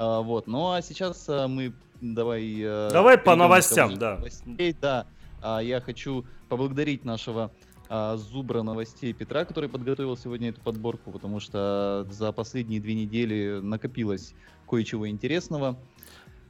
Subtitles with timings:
[0.00, 0.46] А, вот.
[0.46, 2.58] Ну а сейчас а, мы давай...
[2.58, 4.16] Э, давай по новостям, да.
[4.16, 5.06] Новостей, да.
[5.42, 7.50] А, я хочу поблагодарить нашего
[8.14, 14.32] зубра новостей Петра, который подготовил сегодня эту подборку, потому что за последние две недели накопилось
[14.68, 15.76] кое-чего интересного.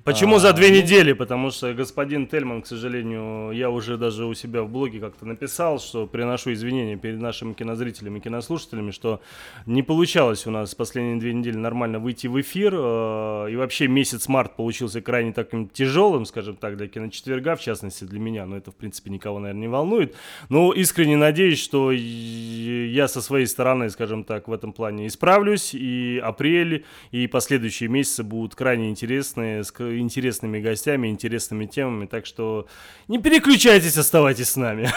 [0.05, 0.77] Почему а, за две ну...
[0.77, 1.13] недели?
[1.13, 5.79] Потому что господин Тельман, к сожалению, я уже даже у себя в блоге как-то написал,
[5.79, 9.21] что приношу извинения перед нашими кинозрителями и кинослушателями, что
[9.67, 12.73] не получалось у нас последние две недели нормально выйти в эфир.
[12.75, 18.05] Э, и вообще месяц март получился крайне таким тяжелым, скажем так, для киночетверга, в частности
[18.05, 18.47] для меня.
[18.47, 20.15] Но это, в принципе, никого, наверное, не волнует.
[20.49, 25.75] Но искренне надеюсь, что я со своей стороны, скажем так, в этом плане исправлюсь.
[25.75, 29.63] И апрель, и последующие месяцы будут крайне интересные,
[29.99, 32.07] интересными гостями, интересными темами.
[32.07, 32.67] Так что
[33.09, 34.91] не переключайтесь, оставайтесь с нами.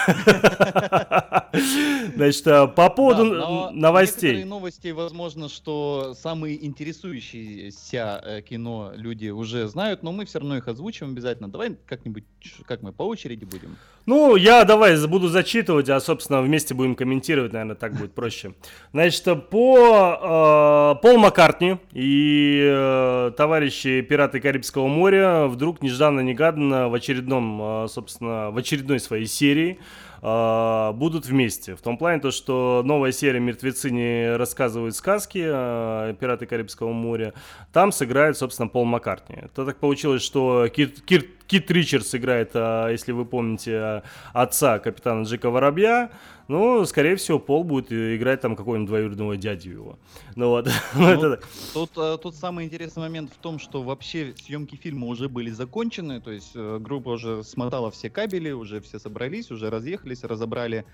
[2.14, 4.44] Значит, а, по поводу новостей.
[4.44, 10.68] новости, возможно, что самые интересующиеся э, кино люди уже знают, но мы все равно их
[10.68, 11.48] озвучим обязательно.
[11.48, 12.24] Давай как-нибудь,
[12.66, 13.76] как мы по очереди будем.
[14.06, 18.54] Ну, я давай буду зачитывать, а, собственно, вместе будем комментировать, наверное, так будет проще.
[18.92, 27.84] Значит, по э, Пол Маккартни и э, товарищи пираты Карибского моря вдруг нежданно-негаданно в очередном,
[27.84, 29.78] э, собственно, в очередной своей серии
[30.22, 31.76] э, будут вместе.
[31.76, 37.34] В том плане, то, что новая серия «Мертвецы не рассказывают сказки», э, «Пираты Карибского моря»,
[37.72, 39.36] там сыграет, собственно, Пол Маккартни.
[39.42, 45.24] Это так получилось, что Кит, Кит, Кит Ричардс играет, э, если вы помните, отца капитана
[45.24, 46.10] Джека Воробья,
[46.48, 49.98] ну, скорее всего, Пол будет играть там какого-нибудь двоюродного дядю его.
[50.36, 50.68] Ну вот.
[50.94, 51.42] Ну, это...
[51.72, 56.20] тут, э, тут самый интересный момент в том, что вообще съемки фильма уже были закончены,
[56.20, 60.84] то есть э, группа уже смотала все кабели, уже все собрались, уже разъехались, разобрали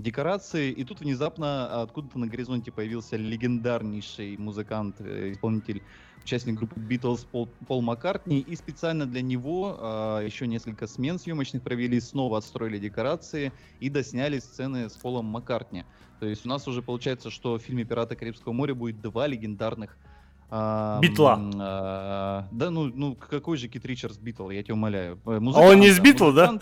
[0.00, 5.82] декорации, и тут внезапно откуда-то на горизонте появился легендарнейший музыкант, э, исполнитель
[6.22, 11.62] участник группы Beatles Пол, Пол Маккартни, и специально для него э, еще несколько смен съемочных
[11.62, 15.84] провели, снова отстроили декорации и досняли сцены с Полом Маккартни.
[16.18, 19.96] То есть у нас уже получается, что в фильме «Пираты Карибского моря» будет два легендарных
[20.50, 21.40] Битла.
[21.60, 25.20] А, да, ну, ну какой же Кит Ричардс Битл, я тебя умоляю.
[25.24, 26.50] Музыканта, а он не с Битл, да?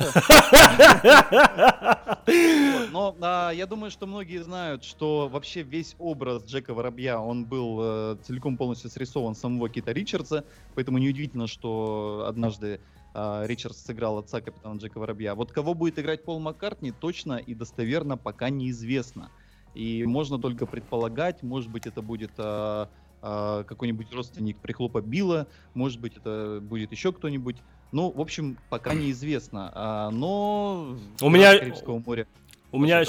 [2.93, 7.79] Но а, я думаю, что многие знают, что вообще весь образ Джека Воробья, он был
[7.81, 10.45] э, целиком полностью срисован самого Кита Ричардса,
[10.75, 12.81] поэтому неудивительно, что однажды
[13.15, 15.35] э, Ричардс сыграл отца капитана Джека Воробья.
[15.35, 19.31] Вот кого будет играть Пол Маккартни, точно и достоверно пока неизвестно.
[19.75, 22.87] И можно только предполагать, может быть, это будет э,
[23.23, 27.57] э, какой-нибудь родственник прихлопа Билла, может быть, это будет еще кто-нибудь.
[27.93, 29.71] Ну, в общем, пока неизвестно.
[29.75, 32.27] А, но у меня Карибского моря
[32.71, 33.03] у меня,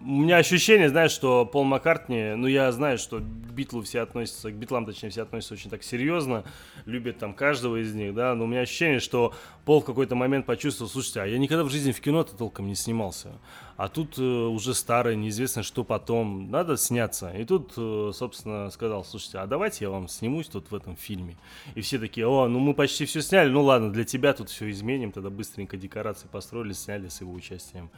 [0.00, 4.54] у меня ощущение, знаешь, что Пол Маккартни, ну я знаю, что Битлу все относятся, к
[4.54, 6.44] Битлам, точнее, все относятся очень так серьезно,
[6.86, 9.34] любят там каждого из них, да, но у меня ощущение, что
[9.66, 12.74] Пол в какой-то момент почувствовал, слушайте, а я никогда в жизни в кино-то толком не
[12.74, 13.32] снимался,
[13.76, 17.30] а тут э, уже старый, неизвестно, что потом, надо сняться.
[17.30, 21.36] И тут, э, собственно, сказал, слушайте, а давайте я вам снимусь тут в этом фильме.
[21.74, 24.70] И все такие, о, ну мы почти все сняли, ну ладно, для тебя тут все
[24.70, 27.90] изменим, тогда быстренько декорации построили, сняли с его участием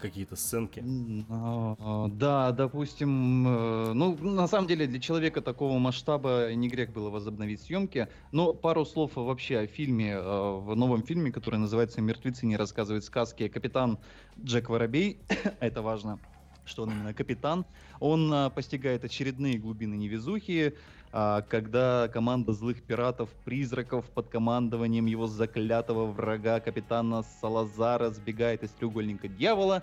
[0.00, 0.82] какие-то сценки?
[1.28, 7.10] А, да, допустим, э, ну, на самом деле, для человека такого масштаба не грех было
[7.10, 8.08] возобновить съемки.
[8.32, 13.04] Но пару слов вообще о фильме, э, в новом фильме, который называется «Мертвецы не рассказывают
[13.04, 13.48] сказки».
[13.48, 13.98] Капитан
[14.42, 15.18] Джек Воробей,
[15.60, 16.18] это важно,
[16.64, 17.64] что он именно капитан,
[17.98, 20.74] он а, постигает очередные глубины невезухи,
[21.10, 29.82] когда команда злых пиратов-призраков под командованием его заклятого врага капитана Салазара сбегает из треугольника дьявола,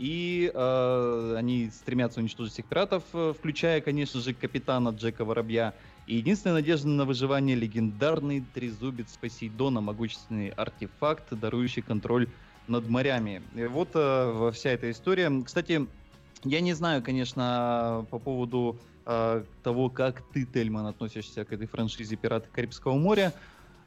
[0.00, 5.74] и э, они стремятся уничтожить всех пиратов, э, включая, конечно же, капитана Джека Воробья.
[6.06, 12.28] И единственная надежда на выживание— легендарный трезубец Посейдона, могущественный артефакт, дарующий контроль
[12.66, 13.42] над морями.
[13.54, 15.30] И вот э, вся эта история.
[15.44, 15.86] Кстати,
[16.44, 18.78] я не знаю, конечно, по поводу
[19.10, 23.32] э, того, как ты, Тельман, относишься к этой франшизе «Пираты Карибского моря».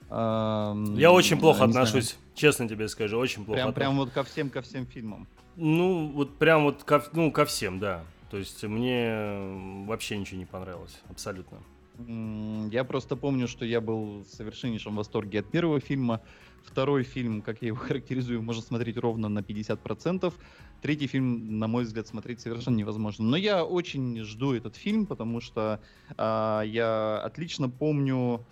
[0.09, 2.35] Э, я очень плохо отношусь, знаю.
[2.35, 3.61] честно тебе скажу, очень плохо.
[3.61, 5.27] Прям, прям вот ко всем, ко всем фильмам.
[5.55, 8.03] Ну, вот прям вот ко, ну, ко всем, да.
[8.29, 11.59] То есть мне вообще ничего не понравилось, абсолютно.
[12.71, 16.21] Я просто помню, что я был в совершеннейшем восторге от первого фильма.
[16.65, 20.33] Второй фильм, как я его характеризую, можно смотреть ровно на 50%.
[20.83, 23.23] Третий фильм, на мой взгляд, смотреть совершенно невозможно.
[23.23, 28.45] Но я очень жду этот фильм, потому что э, я отлично помню,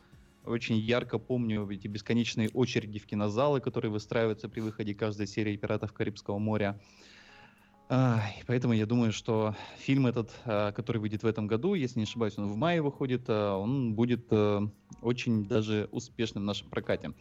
[0.45, 5.91] очень ярко помню эти бесконечные очереди в кинозалы, которые выстраиваются при выходе каждой серии «Пиратов
[5.91, 6.79] Карибского моря».
[7.89, 12.37] Поэтому я думаю, что фильм этот, а, который выйдет в этом году, если не ошибаюсь,
[12.37, 14.61] он в мае выходит, а, он будет э,
[15.01, 17.11] очень даже успешным в нашем прокате.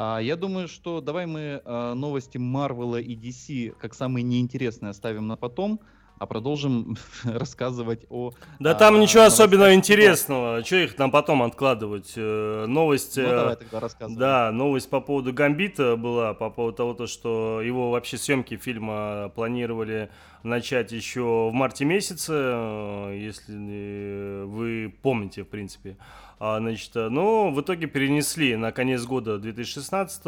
[0.00, 5.80] Я думаю, что давай мы новости Марвела и DC как самые неинтересные оставим на потом,
[6.20, 8.32] а продолжим рассказывать о...
[8.60, 10.62] Да а, там ничего особенного интересного.
[10.62, 12.12] Что их нам потом откладывать?
[12.14, 13.16] Э, новость...
[13.16, 14.18] Ну, давай тогда рассказывай.
[14.18, 19.32] Да, новость по поводу Гамбита была, по поводу того, то, что его вообще съемки фильма
[19.34, 20.10] планировали
[20.42, 25.96] начать еще в марте месяце, э, если вы помните, в принципе.
[26.38, 30.22] А, значит, но ну, в итоге перенесли на конец года 2016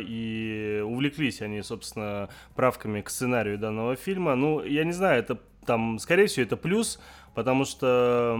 [0.00, 4.34] и увлеклись они, собственно, правками к сценарию данного фильма.
[4.34, 6.98] Ну, я не знаю, это там, скорее всего, это плюс,
[7.34, 8.34] потому что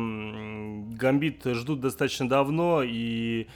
[0.98, 3.46] Гамбит ждут достаточно давно, и э,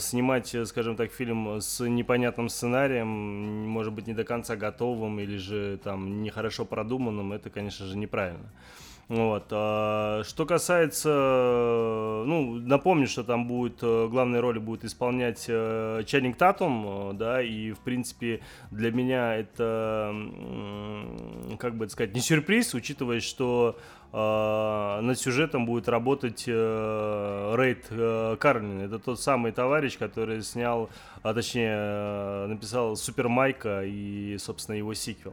[0.00, 5.78] снимать, скажем так, фильм с непонятным сценарием, может быть, не до конца готовым или же
[5.84, 8.50] там нехорошо продуманным, это, конечно же, неправильно.
[9.08, 9.46] Вот.
[9.52, 16.36] А, что касается, ну, напомню, что там будет, э, главной роли будет исполнять э, Ченнинг
[16.36, 20.14] Татум, э, да, и, в принципе, для меня это,
[21.58, 23.78] как бы это сказать, не сюрприз, учитывая, что
[24.12, 28.82] э, над сюжетом будет работать э, Рейд э, Карлин.
[28.82, 30.90] Это тот самый товарищ, который снял,
[31.22, 35.32] а точнее, э, написал Супер Майка и, собственно, его сиквел.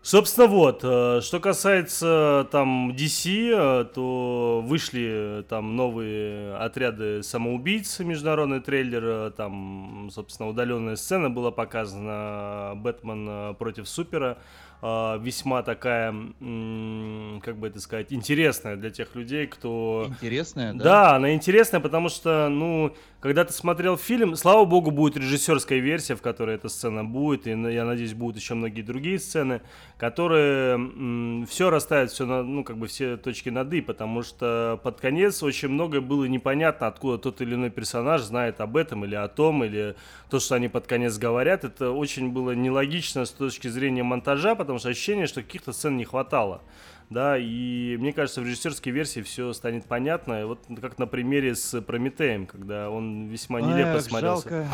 [0.00, 8.60] Собственно, вот, э, что касается там DC, э, то вышли там новые отряды самоубийц, международный
[8.60, 14.38] трейлер, э, там, собственно, удаленная сцена была показана, Бэтмен против Супера,
[14.80, 20.06] весьма такая, как бы это сказать, интересная для тех людей, кто...
[20.08, 20.84] Интересная, да?
[20.84, 26.14] Да, она интересная, потому что, ну, когда ты смотрел фильм, слава богу, будет режиссерская версия,
[26.14, 29.60] в которой эта сцена будет, и я надеюсь, будут еще многие другие сцены,
[29.98, 34.78] которые м, все расставят, все на, ну, как бы все точки над «и», потому что
[34.84, 39.16] под конец очень многое было непонятно, откуда тот или иной персонаж знает об этом или
[39.16, 39.96] о том, или
[40.30, 44.78] то, что они под конец говорят, это очень было нелогично с точки зрения монтажа, потому
[44.78, 46.62] что ощущение, что каких-то сцен не хватало
[47.10, 51.80] да, и мне кажется, в режиссерской версии все станет понятно, вот как на примере с
[51.80, 54.48] Прометеем, когда он весьма нелепо Эх, смотрелся.
[54.48, 54.68] Жалко.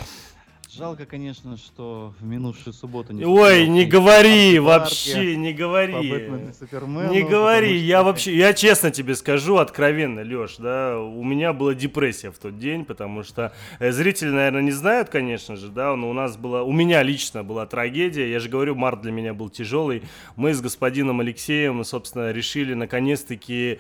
[0.76, 5.94] Жалко, конечно, что в минувшую субботу не Ой, не говори, вообще не говори.
[5.94, 12.32] Не говори, я вообще, я честно тебе скажу, откровенно, Леш, да, у меня была депрессия
[12.32, 16.12] в тот день, потому что э, зрители, наверное, не знают, конечно же, да, но у
[16.12, 20.03] нас была, у меня лично была трагедия, я же говорю, март для меня был тяжелый.
[20.35, 23.79] Мы с господином Алексеем, собственно, решили наконец-таки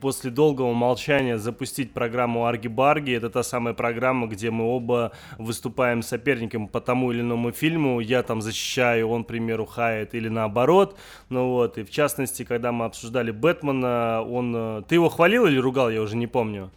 [0.00, 3.14] после долгого молчания запустить программу Арги-Барги.
[3.14, 8.00] Это та самая программа, где мы оба выступаем соперниками соперником по тому или иному фильму,
[8.00, 10.96] я там защищаю, он, к примеру, хает или наоборот,
[11.28, 15.58] ну вот, и в частности, когда мы обсуждали Бэтмена, он, э, ты его хвалил или
[15.58, 16.70] ругал, я уже не помню.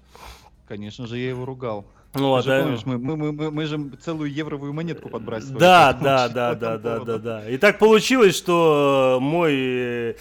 [0.68, 1.86] Конечно же, я его ругал.
[2.16, 2.64] Ну, Ты да.
[2.64, 5.60] помнишь, мы, мы, мы, мы же целую евровую монетку подбрасывали.
[5.60, 7.50] Да, да, да, да, да, да, да.
[7.50, 10.16] И так получилось, что мой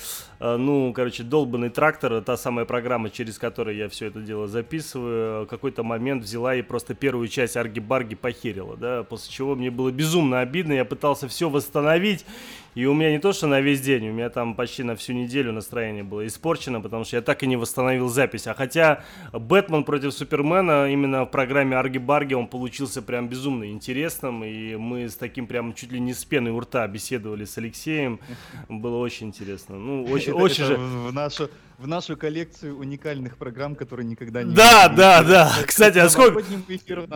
[0.44, 5.44] Э, ну, короче, долбанный трактор, та самая программа, через которую я все это дело записываю,
[5.44, 9.90] в какой-то момент взяла и просто первую часть арги-барги похерила, да, после чего мне было
[9.90, 12.26] безумно обидно, я пытался все восстановить,
[12.74, 15.12] и у меня не то, что на весь день, у меня там почти на всю
[15.12, 18.46] неделю настроение было испорчено, потому что я так и не восстановил запись.
[18.46, 24.44] А хотя Бэтмен против Супермена именно в программе Арги Барги он получился прям безумно интересным,
[24.44, 28.20] и мы с таким прям чуть ли не с пеной у рта беседовали с Алексеем.
[28.68, 29.76] Было очень интересно.
[29.76, 30.76] Ну, очень, это, очень это же...
[30.76, 34.54] В нашу, в нашу коллекцию уникальных программ, которые никогда не...
[34.54, 35.52] Да, да, да.
[35.66, 36.42] Кстати, а сколько...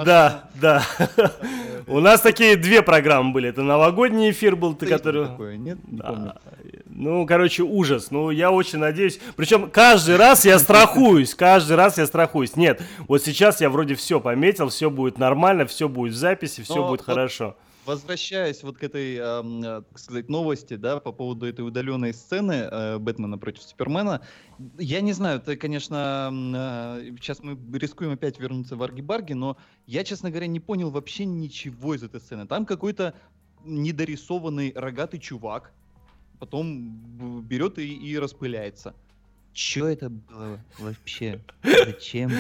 [0.04, 0.84] Да, да.
[1.86, 3.48] У нас такие две программы были.
[3.48, 5.47] Это новогодний эфир был, который...
[5.56, 6.34] Нет, не помню.
[6.86, 8.10] Ну, короче, ужас.
[8.10, 9.20] Ну, я очень надеюсь.
[9.36, 11.34] Причем каждый раз я страхуюсь.
[11.34, 12.56] Каждый раз я страхуюсь.
[12.56, 16.86] Нет, вот сейчас я вроде все пометил, все будет нормально, все будет в записи, все
[16.86, 17.56] будет хорошо
[17.88, 22.98] возвращаясь вот к этой, э, так сказать, новости, да, по поводу этой удаленной сцены э,
[22.98, 24.20] Бэтмена против Супермена,
[24.78, 30.04] я не знаю, это, конечно, э, сейчас мы рискуем опять вернуться в Арги-Барги, но я,
[30.04, 32.46] честно говоря, не понял вообще ничего из этой сцены.
[32.46, 33.14] Там какой-то
[33.64, 35.72] недорисованный рогатый чувак,
[36.38, 38.94] потом берет и, и распыляется.
[39.54, 41.40] Что это было вообще?
[41.62, 42.30] Зачем?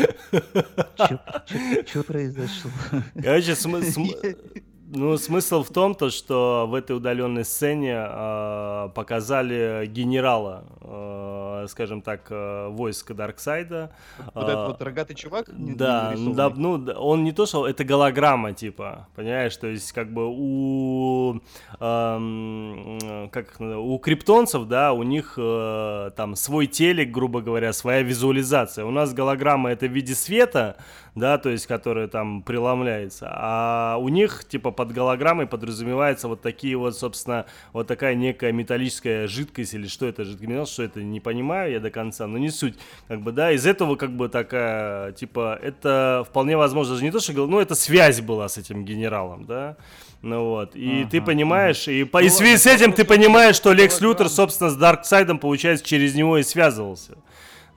[1.86, 2.70] Что произошло?
[3.14, 4.36] Короче, см- см-
[4.90, 12.00] Ну, смысл в том, то, что в этой удаленной сцене э, показали генерала, э, скажем
[12.00, 13.90] так, э, войск Дарксайда.
[14.34, 15.46] Вот э, этот вот рогатый чувак?
[15.50, 20.26] Да, да, ну, он не то, что это голограмма, типа, понимаешь, то есть как бы
[20.26, 21.40] у,
[21.78, 28.86] э, как, у криптонцев, да, у них э, там свой телек, грубо говоря, своя визуализация.
[28.86, 30.76] У нас голограмма это в виде света,
[31.14, 33.28] да, то есть, которая там преломляется.
[33.30, 39.26] А у них, типа, под голограммой подразумевается вот такие вот, собственно, вот такая некая металлическая
[39.26, 42.50] жидкость или что это, жидкий металл, что это, не понимаю я до конца, но не
[42.50, 42.76] суть.
[43.08, 47.18] Как бы, да, из этого, как бы, такая, типа, это вполне возможно, даже не то,
[47.18, 49.76] что, ну, это связь была с этим генералом, да,
[50.22, 51.96] ну вот, и ага, ты понимаешь, ага.
[51.96, 54.76] и, по, ну, и в связи с этим ты понимаешь, что Лекс Лютер, собственно, с
[54.76, 57.18] Дарксайдом, получается, через него и связывался.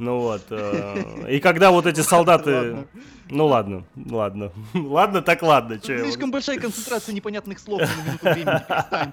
[0.02, 0.42] Ну вот.
[0.50, 2.88] Э, и когда вот эти солдаты...
[3.32, 4.52] Ну ладно, ладно.
[4.74, 5.80] Ладно, так ладно.
[5.82, 9.12] Слишком большая концентрация непонятных слов на минуту времени, перестань.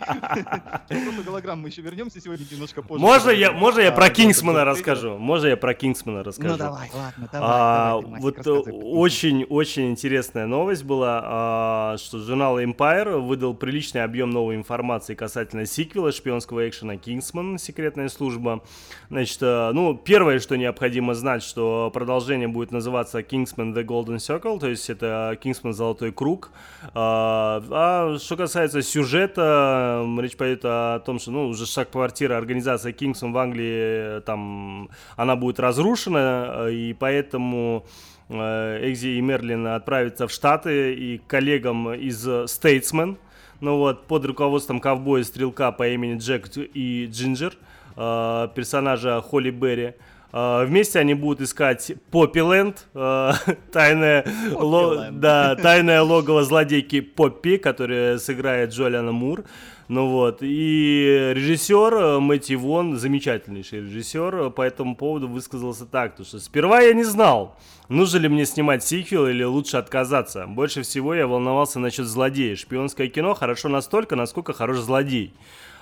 [1.04, 3.00] Просто голограмм мы еще вернемся сегодня немножко позже.
[3.00, 5.18] Можно я, можно я про Кингсмана расскажу?
[5.18, 6.50] Можно я про Кингсмана расскажу?
[6.50, 7.48] Ну давай, ладно, давай.
[7.50, 15.14] А, вот очень-очень интересная новость была, а, что журнал Empire выдал приличный объем новой информации
[15.14, 18.64] касательно сиквела шпионского экшена Кингсман, секретная служба.
[19.10, 24.58] Значит, э, ну, первое, что необходимо знать, что продолжение будет называться Kingsman The Golden Circle,
[24.58, 26.50] то есть это Kingsman Золотой Круг.
[26.94, 33.32] А, а что касается сюжета, речь пойдет о том, что, ну, уже шаг-квартира организация Kingsman
[33.32, 37.86] в Англии, там, она будет разрушена, и поэтому
[38.28, 43.16] э, Экзи и Мерлин отправятся в Штаты и коллегам из Statesman,
[43.60, 47.54] ну вот, под руководством ковбоя-стрелка по имени Джек и Джинджер,
[47.96, 49.94] э, персонажа Холли Берри.
[50.30, 53.34] Uh, вместе они будут искать Поппиленд, uh,
[53.72, 59.44] тайное, ло, да, тайное логово злодейки Поппи, которая сыграет Джолиана Мур.
[59.88, 66.14] Ну вот, и режиссер э, Мэтти Вон, замечательнейший режиссер, э, по этому поводу высказался так,
[66.14, 67.56] то что сперва я не знал,
[67.88, 70.46] нужно ли мне снимать сиквел или лучше отказаться.
[70.46, 72.54] Больше всего я волновался насчет злодея.
[72.54, 75.32] Шпионское кино хорошо настолько, насколько хорош злодей.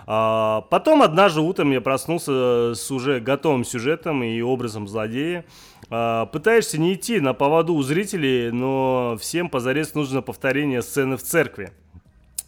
[0.09, 5.45] А, потом однажды утром я проснулся с уже готовым сюжетом и образом злодея.
[5.91, 11.23] А, пытаешься не идти на поводу у зрителей, но всем позарез нужно повторение сцены в
[11.23, 11.73] церкви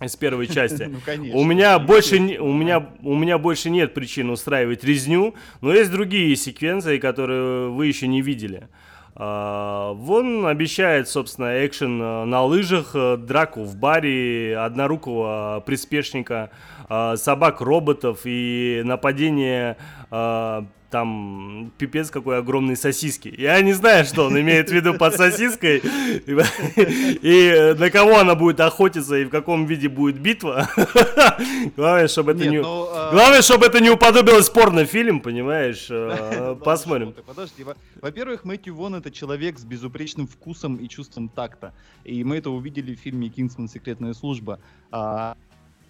[0.01, 0.85] из первой части.
[0.85, 1.37] Ну, конечно.
[1.37, 6.37] У меня больше у меня у меня больше нет причин устраивать резню, но есть другие
[6.37, 8.69] секвенции, которые вы еще не видели.
[9.17, 16.51] Uh, вон обещает, собственно, экшен на лыжах, драку в баре, однорукого приспешника
[16.89, 19.77] э, собак-роботов и нападение
[20.11, 23.35] э, там пипец какой огромный сосиски.
[23.37, 28.61] Я не знаю, что он имеет в виду под сосиской и на кого она будет
[28.61, 30.69] охотиться и в каком виде будет битва.
[31.77, 35.89] Главное, чтобы это не ну, а, Главное, чтобы это не уподобилось порнофильм, понимаешь?
[35.91, 37.15] Э, посмотрим.
[37.27, 37.65] Подожди,
[38.01, 41.75] во-первых, Мэтью Вон это человек с безупречным вкусом и чувством такта.
[42.05, 43.69] И мы это увидели в фильме «Кингсман.
[43.69, 44.59] Секретная служба».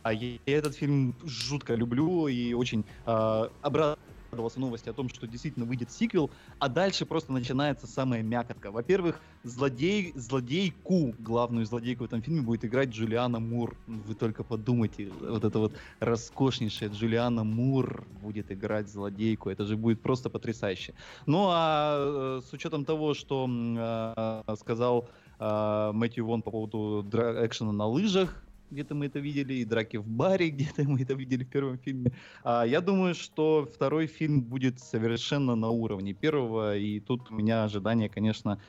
[0.09, 5.67] А, я этот фильм жутко люблю и очень э, обрадовался новости о том, что действительно
[5.67, 8.71] выйдет сиквел, а дальше просто начинается самая мякотка.
[8.71, 13.77] Во-первых, злодей, злодейку, главную злодейку в этом фильме будет играть Джулиана Мур.
[13.87, 19.51] Вы только подумайте, вот это вот роскошнейшая Джулиана Мур будет играть злодейку.
[19.51, 20.95] Это же будет просто потрясающе.
[21.27, 25.07] Ну а э, с учетом того, что э, сказал
[25.39, 27.05] э, Мэтью Вон по поводу
[27.45, 31.45] экшена на лыжах, где-то мы это видели, и драки в баре, где-то мы это видели
[31.45, 32.13] в первом фильме.
[32.45, 37.65] А, я думаю, что второй фильм будет совершенно на уровне первого, и тут у меня
[37.65, 38.61] ожидания, конечно,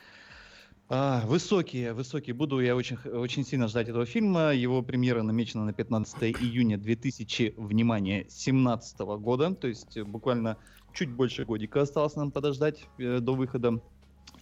[0.91, 2.33] а, высокие, высокие.
[2.33, 4.53] Буду я очень, очень сильно ждать этого фильма.
[4.53, 9.53] Его премьера намечена на 15 июня 2000, внимание, 17 года.
[9.53, 10.57] То есть буквально
[10.93, 13.79] чуть больше годика осталось нам подождать э, до выхода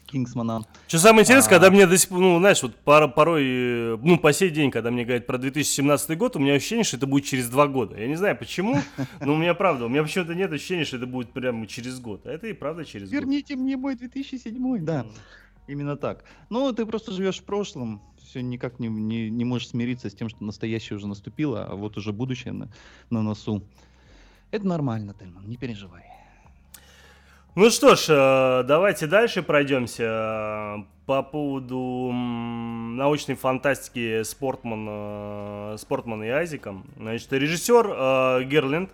[0.08, 0.66] Кингсмана.
[0.88, 1.60] Что самое интересное, а...
[1.60, 4.90] когда мне до сих пор, ну, знаешь, вот пор, порой, ну, по сей день, когда
[4.90, 8.00] мне говорят про 2017 год, у меня ощущение, что это будет через два года.
[8.00, 8.78] Я не знаю почему,
[9.20, 12.26] но у меня правда, у меня почему-то нет ощущения, что это будет прямо через год.
[12.26, 13.32] А это и правда через Верните год.
[13.32, 15.06] Верните мне мой 2007, да.
[15.68, 16.24] Именно так.
[16.50, 20.30] Ну, ты просто живешь в прошлом, все никак не, не, не можешь смириться с тем,
[20.30, 22.70] что настоящее уже наступило, а вот уже будущее на,
[23.10, 23.64] на носу.
[24.52, 26.17] Это нормально, Тельман, не переживай.
[27.60, 36.24] Ну что ж, э, давайте дальше пройдемся э, по поводу научной фантастики Спортман, э, Спортман
[36.24, 36.76] и Айзека.
[36.98, 38.92] Значит, режиссер Герленд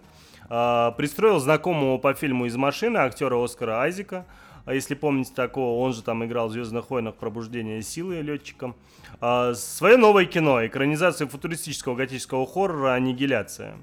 [0.47, 4.25] пристроил знакомого по фильму из машины актера Оскара Айзека
[4.63, 7.15] а если помните такого, он же там играл в «Звездных войнах.
[7.15, 8.77] Пробуждение силы» летчиком.
[9.19, 13.75] Свое новое кино, экранизация футуристического готического хоррора «Аннигиляция».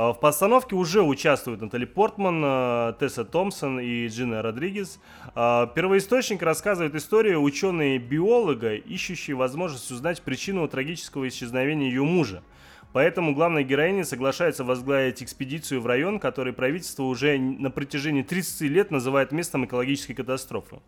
[0.00, 5.00] А, в постановке уже участвуют Натали Портман, а, Тесса Томпсон и Джина Родригес.
[5.34, 12.44] А, первоисточник рассказывает историю ученые-биолога, ищущей возможность узнать причину трагического исчезновения ее мужа.
[12.92, 18.90] Поэтому главная героиня соглашается возглавить экспедицию в район, который правительство уже на протяжении 30 лет
[18.90, 20.78] называет местом экологической катастрофы.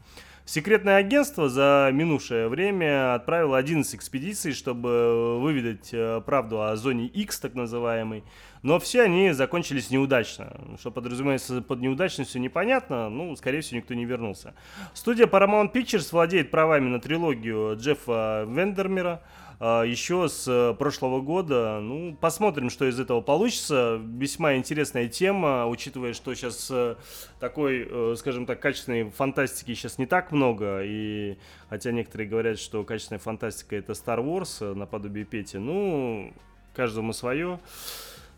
[0.47, 7.38] Секретное агентство за минувшее время отправило 11 экспедиций, чтобы выведать э, правду о зоне X,
[7.38, 8.25] так называемой.
[8.62, 10.57] Но все они закончились неудачно.
[10.80, 13.09] Что подразумевается под неудачностью, непонятно.
[13.09, 14.54] Ну, скорее всего, никто не вернулся.
[14.92, 19.23] Студия Paramount Pictures владеет правами на трилогию Джеффа Вендермера
[19.61, 21.81] еще с прошлого года.
[21.81, 24.00] Ну, посмотрим, что из этого получится.
[24.02, 26.97] Весьма интересная тема, учитывая, что сейчас э,
[27.40, 30.81] такой, э, скажем так, качественной фантастики сейчас не так много.
[30.83, 31.37] И
[31.69, 36.33] хотя некоторые говорят, что качественная фантастика это Star Wars э, наподобие Пети, ну,
[36.75, 37.61] каждому свое.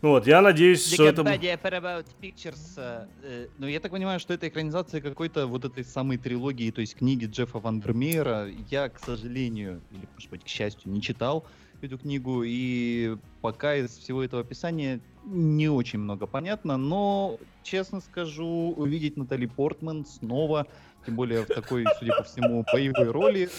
[0.03, 1.23] Ну вот, я надеюсь, что это...
[2.21, 6.81] Pictures, э, ну, я так понимаю, что это экранизация какой-то вот этой самой трилогии, то
[6.81, 8.49] есть книги Джеффа Вандермеера.
[8.69, 11.45] Я, к сожалению, или, может быть, к счастью, не читал
[11.81, 18.73] эту книгу, и пока из всего этого описания не очень много понятно, но, честно скажу,
[18.75, 20.67] увидеть Натали Портман снова,
[21.05, 23.49] тем более в такой, судя по всему, боевой роли,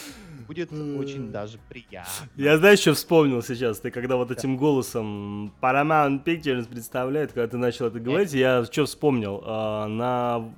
[0.47, 2.29] будет очень даже приятно.
[2.35, 3.79] Я знаешь, что вспомнил сейчас?
[3.79, 8.85] Ты когда вот этим голосом Paramount Pictures представляет, когда ты начал это говорить, я что
[8.85, 9.41] вспомнил?
[9.45, 10.51] А, на...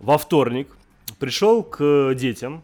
[0.00, 0.68] Во вторник
[1.18, 2.62] пришел к детям,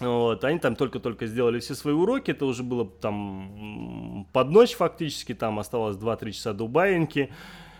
[0.00, 5.34] вот, они там только-только сделали все свои уроки, это уже было там под ночь фактически,
[5.34, 7.30] там осталось 2-3 часа до баиньки.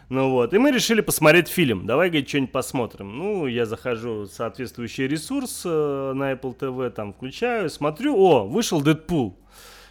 [0.08, 1.84] Ну вот, и мы решили посмотреть фильм.
[1.84, 3.18] Давай, говорит, что-нибудь посмотрим.
[3.18, 8.80] Ну, я захожу в соответствующий ресурс э, на Apple TV, там включаю, смотрю, о, вышел
[8.80, 9.36] Дэдпул.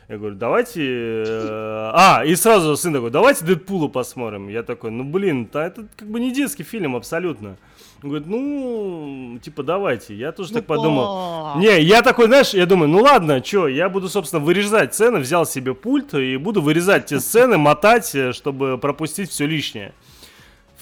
[0.08, 1.24] Я говорю, давайте...
[1.28, 4.48] Э, а, и сразу сын такой, давайте Дэдпула посмотрим.
[4.48, 7.58] Я такой, ну блин, это как бы не детский фильм абсолютно.
[8.06, 10.14] Он говорит, ну, типа, давайте.
[10.14, 11.58] Я тоже ну, так подумал.
[11.58, 15.48] Не, я такой, знаешь, я думаю, ну ладно, что, я буду, собственно, вырезать сцены, взял
[15.48, 19.96] себе пульт и буду вырезать те сцены, мотать, э, чтобы пропустить все лишнее.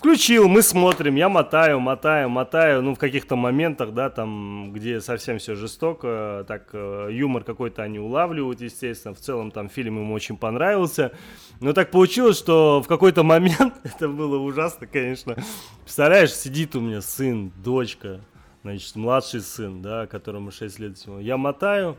[0.04, 5.38] Включил, мы смотрим, я мотаю, мотаю, мотаю, ну, в каких-то моментах, да, там, где совсем
[5.38, 10.36] все жестоко, так, э, юмор какой-то они улавливают, естественно, в целом там фильм им очень
[10.36, 11.14] понравился,
[11.62, 15.38] но так получилось, что в какой-то момент, это было ужасно, конечно,
[15.86, 18.20] представляешь, сидит у меня сын, дочка,
[18.62, 21.96] значит, младший сын, да, которому 6 лет всего, я мотаю,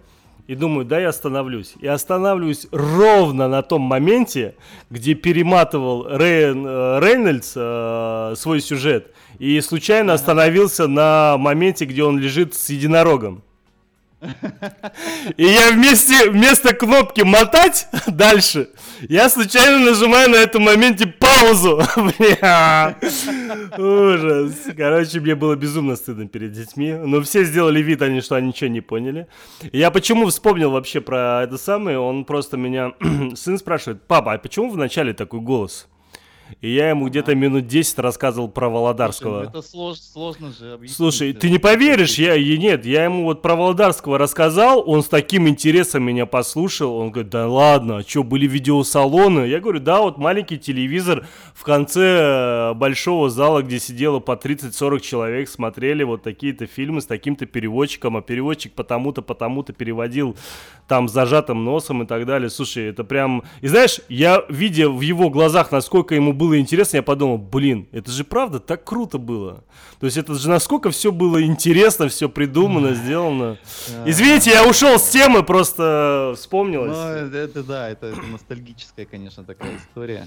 [0.46, 1.74] и думаю, да, я остановлюсь.
[1.80, 4.56] И останавливаюсь ровно на том моменте,
[4.90, 9.12] где перематывал Рейн, э, Рейнольдс э, свой сюжет.
[9.38, 13.42] И случайно остановился на моменте, где он лежит с единорогом.
[15.36, 18.68] И я вместе, вместо кнопки мотать дальше,
[19.00, 21.82] я случайно нажимаю на этом моменте паузу.
[21.96, 22.96] Бля.
[23.76, 24.54] Ужас.
[24.76, 26.92] Короче, мне было безумно стыдно перед детьми.
[26.92, 29.26] Но все сделали вид, они, что они ничего не поняли.
[29.72, 32.92] Я почему вспомнил вообще про это самое, он просто меня...
[33.34, 35.88] Сын спрашивает, папа, а почему в начале такой голос?
[36.60, 39.44] И я ему где-то минут 10 рассказывал про Володарского.
[39.44, 40.96] Слушай, это слож, сложно же объяснить.
[40.96, 45.08] Слушай, ты не поверишь, я и нет, я ему вот про Володарского рассказал, он с
[45.08, 49.46] таким интересом меня послушал, он говорит, да ладно, а что, были видеосалоны?
[49.46, 55.00] Я говорю, да, вот маленький телевизор в конце э, большого зала, где сидело по 30-40
[55.00, 60.36] человек, смотрели вот такие-то фильмы с таким-то переводчиком, а переводчик потому-то, потому-то переводил
[60.86, 62.50] там зажатым носом и так далее.
[62.50, 63.42] Слушай, это прям...
[63.60, 68.10] И знаешь, я, видя в его глазах, насколько ему было интересно, я подумал, блин, это
[68.10, 69.64] же правда так круто было.
[70.00, 73.58] То есть это же насколько все было интересно, все придумано, сделано.
[74.04, 76.96] Извините, я ушел с темы, просто вспомнилось.
[76.96, 80.26] Ну, это да, это ностальгическая, конечно, такая история.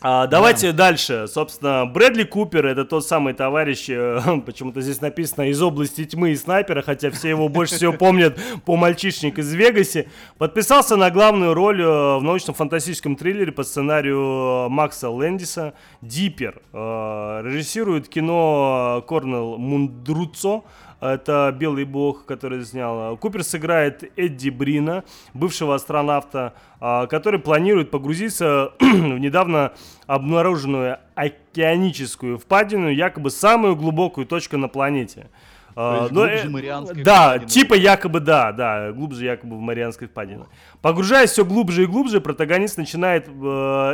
[0.00, 0.90] А, давайте да.
[0.90, 1.26] дальше.
[1.26, 6.36] Собственно, Брэдли Купер это тот самый товарищ, э, почему-то здесь написано из области тьмы и
[6.36, 10.08] снайпера, хотя все его больше всего помнят по мальчишник из Вегасе.
[10.38, 16.62] Подписался на главную роль э, в научно-фантастическом триллере по сценарию э, Макса Лэндиса «Диппер».
[16.72, 20.64] Э, режиссирует кино Корнел Мундруцо.
[21.00, 23.16] Это белый бог, который снял.
[23.16, 28.84] Купер сыграет Эдди Брина, бывшего астронавта, а, который планирует погрузиться в
[29.18, 29.72] недавно
[30.06, 35.28] обнаруженную океаническую впадину, якобы самую глубокую точку на планете.
[35.76, 37.48] А, Но, глубже э, Марианской Да, впадины.
[37.48, 40.46] типа якобы да, да, глубже якобы в Марианской впадине.
[40.82, 43.30] Погружаясь все глубже и глубже, протагонист начинает э,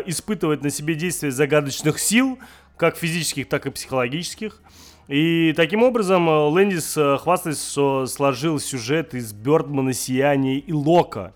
[0.07, 2.39] испытывать на себе действие загадочных сил,
[2.79, 4.63] как физических, так и психологических.
[5.09, 11.35] И таким образом э, Лэндис э, хвастается, что сложил сюжет из Бёрдмана, Сияния и Лока.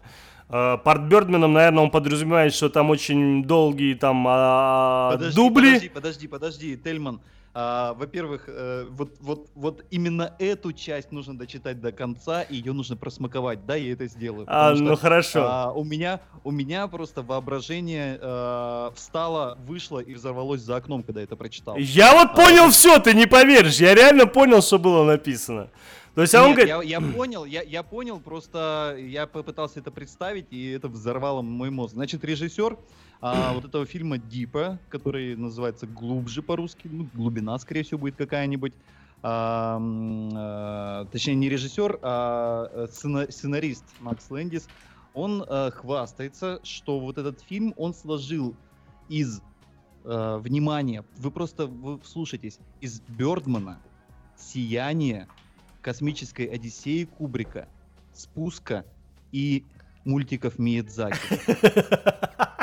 [0.48, 5.66] Э, Парт Бёрдменом, наверное, он подразумевает, что там очень долгие там а, Подожди, дубли.
[5.66, 7.20] подожди, подожди, подожди, Тельман.
[7.54, 12.72] А, во-первых, э, вот, вот, вот именно эту часть нужно дочитать до конца, и ее
[12.72, 13.66] нужно просмаковать.
[13.66, 14.44] Да, я это сделаю.
[14.48, 15.46] А, ну что, хорошо.
[15.48, 21.20] а, у меня, у меня просто воображение э, встало, вышло и взорвалось за окном, когда
[21.20, 21.76] я это прочитал.
[21.76, 23.78] Я вот А, понял все, ты не поверишь.
[23.78, 25.70] Я реально понял, что было написано.
[26.14, 29.78] То есть, а он Нет, говорит, я, я понял, я, я понял, просто я попытался
[29.78, 31.94] это представить, и это взорвало мой мозг.
[31.94, 32.76] Значит, режиссер
[33.20, 38.72] а, вот этого фильма Дипа, который называется Глубже по-русски, ну, глубина, скорее всего, будет какая-нибудь.
[39.22, 39.80] А,
[40.34, 44.68] а, точнее, не режиссер, а э, сцена- сценарист Макс Лэндис.
[45.14, 48.54] Он э, хвастается, что вот этот фильм он сложил
[49.08, 49.40] из
[50.04, 53.80] э, внимания, вы просто вы вслушайтесь, из Бёрдмана,
[54.36, 55.26] Сияния,
[55.82, 57.68] Космической Одиссеи Кубрика,
[58.12, 58.84] Спуска
[59.32, 59.64] и
[60.04, 61.18] мультиков Миядзаки.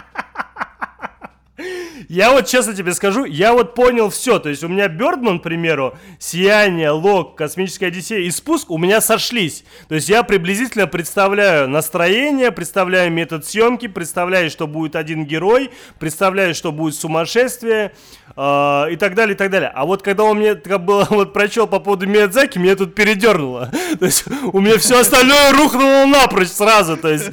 [2.09, 4.39] Я вот честно тебе скажу, я вот понял все.
[4.39, 8.99] То есть у меня Бёрдман, к примеру, Сияние, Лок, Космическая Одиссея и Спуск у меня
[8.99, 9.63] сошлись.
[9.87, 16.53] То есть я приблизительно представляю настроение, представляю метод съемки, представляю, что будет один герой, представляю,
[16.55, 17.93] что будет сумасшествие
[18.35, 19.71] э, и так далее, и так далее.
[19.73, 23.71] А вот когда он мне как было, вот прочел по поводу Миядзаки, меня тут передернуло.
[23.99, 26.97] То есть у меня все остальное рухнуло напрочь сразу.
[26.97, 27.31] То есть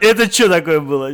[0.00, 1.10] это что такое было?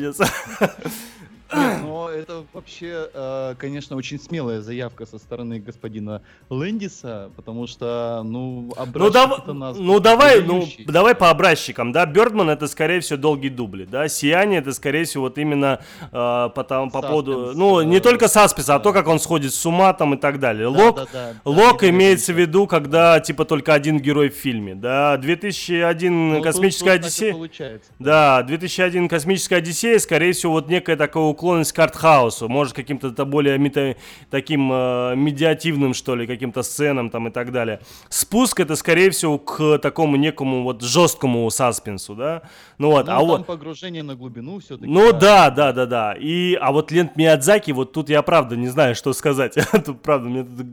[1.54, 8.22] Нет, но это вообще, э, конечно, очень смелая заявка со стороны господина Лэндиса, потому что,
[8.24, 10.85] ну, Ну, дав- нас ну давай, ну выдающий.
[10.87, 12.04] давай по образчикам, да.
[12.06, 14.09] Бёрдман это скорее всего долгие дубли, да.
[14.09, 18.28] Сияние это скорее всего вот именно э, по, там- по поводу, ну э, не только
[18.28, 18.78] саспенс, а да.
[18.80, 20.70] то, как он сходит с ума там и так далее.
[20.70, 24.30] Да, Лок, да, да, да, Лок я имеется в виду, когда типа только один герой
[24.30, 25.16] в фильме, да.
[25.16, 27.32] 2001 ну, тут- космическая тут Одиссея.
[27.32, 27.90] получается.
[27.98, 33.25] Да, 2001 «Космическая Одиссея», скорее всего, вот некая такая уклонность к артхаусу, может, каким-то та-
[33.27, 33.96] более мета-
[34.31, 37.81] таким э, медиативным, что ли, каким-то сценам там и так далее.
[38.09, 42.42] «Спуск»— это, скорее всего, к такому некому вот жесткому саспенсу, да?
[42.79, 43.46] Ну вот, Ну, а вот...
[43.46, 44.90] погружение на глубину все-таки.
[44.90, 46.14] Ну да, да, да, да.
[46.14, 49.55] И, а вот Лент Миядзаки, вот тут я правда не знаю, что сказать.
[49.85, 50.66] Тут правда мне тут...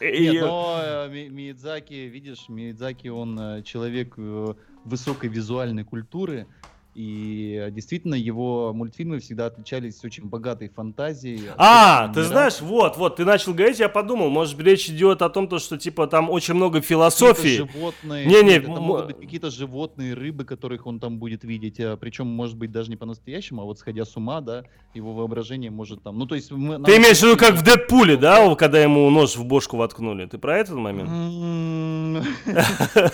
[0.00, 6.46] Нет, но э, Ми- Миядзаки, видишь, Миядзаки, он э, человек э, высокой визуальной культуры,
[6.94, 11.42] и действительно его мультфильмы всегда отличались очень богатой фантазией.
[11.56, 12.26] А, ты мирами.
[12.32, 15.78] знаешь, вот, вот, ты начал говорить, я подумал, может речь идет о том, то, что
[15.78, 17.56] типа там очень много философии.
[17.58, 21.76] животные, Не-не, нет, это м- могут быть какие-то животные, рыбы, которых он там будет видеть,
[22.00, 26.02] причем, может быть, даже не по-настоящему, а вот сходя с ума, да, его воображение может
[26.02, 26.50] там, ну, то есть...
[26.50, 30.26] мы- Ты имеешь в виду, как в Дэдпуле, да, когда ему нож в бошку воткнули?
[30.26, 31.08] Ты про этот момент?
[31.08, 32.14] М,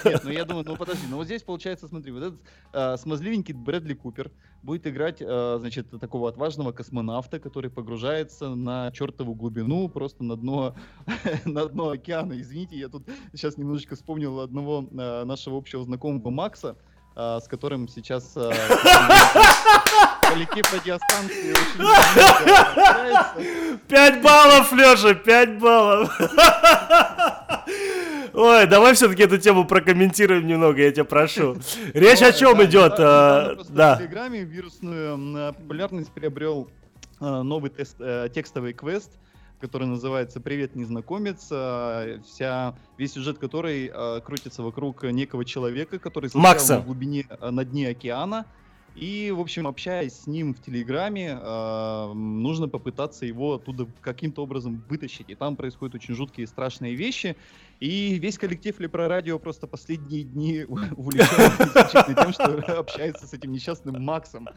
[0.04, 2.40] Нет, ну я думаю, ну подожди, ну вот здесь получается, смотри, вот этот
[2.72, 4.30] а, смазливенький Брэдли Купер
[4.62, 10.76] будет играть, а, значит, такого отважного космонавта, который погружается на чертову глубину, просто на дно,
[11.44, 12.40] на дно океана.
[12.40, 16.76] Извините, я тут сейчас немножечко вспомнил одного а, нашего общего знакомого Макса,
[17.16, 18.34] а, с которым сейчас
[20.28, 21.80] коллектив радиостанции очень.
[23.88, 26.16] Пять баллов, Леша, пять баллов.
[28.36, 31.56] Ой, давай все-таки эту тему прокомментируем немного, я тебя прошу.
[31.94, 32.92] Речь о чем да, идет?
[32.98, 33.96] э, просто В Да.
[33.96, 36.68] Телеграме вирусную популярность приобрел
[37.18, 39.10] э, новый тест- э, текстовый квест,
[39.58, 41.48] который называется «Привет, незнакомец».
[41.50, 43.90] Э, Вся, весь сюжет который
[44.22, 46.74] крутится вокруг некого человека, который застрял Макса.
[46.76, 48.44] на глубине, на дне океана.
[48.96, 54.82] И, в общем, общаясь с ним в Телеграме, э, нужно попытаться его оттуда каким-то образом
[54.88, 55.28] вытащить.
[55.28, 57.36] И там происходят очень жуткие и страшные вещи.
[57.78, 64.02] И весь коллектив Лепро Радио просто последние дни исключительно тем, что общается с этим несчастным
[64.02, 64.48] Максом.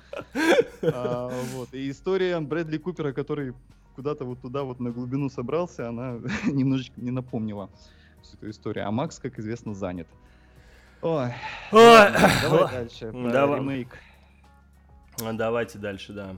[0.83, 1.73] А, вот.
[1.73, 3.53] И история Брэдли Купера, который
[3.97, 7.69] куда-то вот туда вот на глубину собрался, она немножечко не напомнила
[8.21, 8.87] всю эту историю.
[8.87, 10.07] А Макс, как известно, занят.
[11.01, 11.33] Ой,
[11.71, 13.11] давай дальше.
[13.11, 13.59] давай.
[13.59, 13.97] ремейк.
[15.33, 16.35] Давайте дальше, да.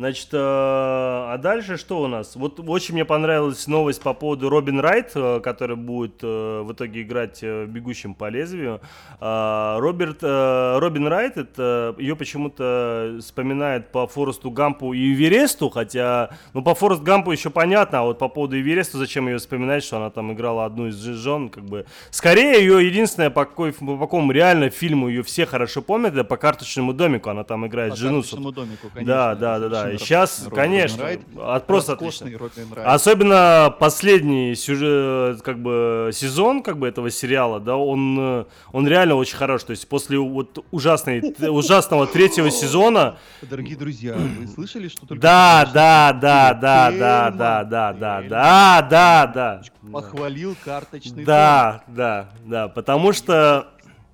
[0.00, 2.34] Значит, э, а дальше что у нас?
[2.34, 7.02] Вот очень мне понравилась новость по поводу Робин Райт, э, который будет э, в итоге
[7.02, 8.80] играть в «Бегущем по лезвию».
[9.20, 16.74] Роберт, Робин Райт, это, ее почему-то вспоминает по Форесту Гампу и Эвересту, хотя, ну, по
[16.74, 20.32] Форест Гампу еще понятно, а вот по поводу Эвересту зачем ее вспоминать, что она там
[20.32, 21.84] играла одну из жен, как бы.
[22.10, 26.38] Скорее, ее единственное, по, какой, по какому реально фильму ее все хорошо помнят, это по
[26.38, 28.22] «Карточному домику», она там играет По жену.
[28.22, 29.14] карточному домику, конечно.
[29.14, 29.89] Да, да, да, да.
[29.92, 29.98] Да.
[29.98, 31.20] Сейчас, Робин конечно, Райт.
[31.38, 32.50] от просто Роскошный отлично.
[32.62, 32.88] Робин Райт.
[32.88, 39.14] Особенно последний сюжет, как бы сезон, как бы этого сериала, да, он, э, он реально
[39.14, 39.64] очень хорош.
[39.64, 45.68] То есть после вот ужасной, ужасного третьего сезона, Дорогие друзья, вы слышали, что только да,
[45.72, 49.62] да, да, да, да, да, да, да, да, да, да.
[49.92, 53.68] похвалил карточный Да, да, да, потому что,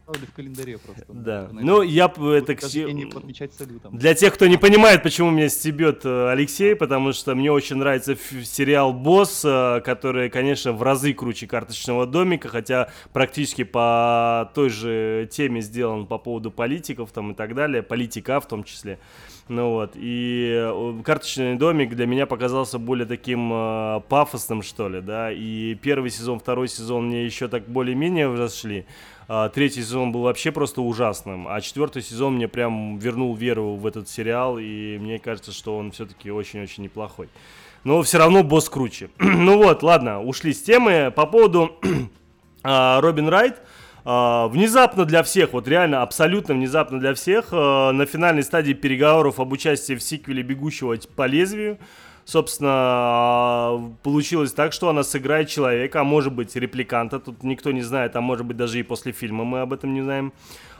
[0.07, 1.05] в календаре просто.
[1.09, 2.63] да, ну я это, к-.
[3.91, 8.17] Для тех, кто не понимает, почему меня стебет э, Алексей, потому что мне очень нравится
[8.45, 15.29] сериал «Босс», э, который, конечно, в разы круче «Карточного домика», хотя практически по той же
[15.33, 18.99] теме сделан по поводу политиков там и так далее, политика в том числе.
[19.49, 25.01] Ну вот, и э, «Карточный домик» для меня показался более таким э, пафосным, что ли,
[25.01, 28.87] да, и первый сезон, второй сезон мне еще так более-менее а,
[29.55, 34.09] Третий сезон был вообще просто ужасным, а четвертый сезон мне прям вернул веру в этот
[34.09, 37.29] сериал, и мне кажется, что он все-таки очень-очень неплохой.
[37.87, 39.11] Но все равно босс круче.
[39.19, 41.13] ну вот, ладно, ушли с темы.
[41.15, 41.77] По поводу
[42.65, 43.63] а, Робин Райт.
[44.05, 49.39] а, Внезапно для всех, вот реально абсолютно внезапно для всех, а, на финальной стадии переговоров
[49.39, 51.79] об участии в сиквеле «Бегущего по лезвию»
[52.27, 58.17] Собственно, получилось так, что она сыграет человека, а может быть репликанта, тут никто не знает,
[58.17, 60.33] а может быть даже и после фильма мы об этом не знаем.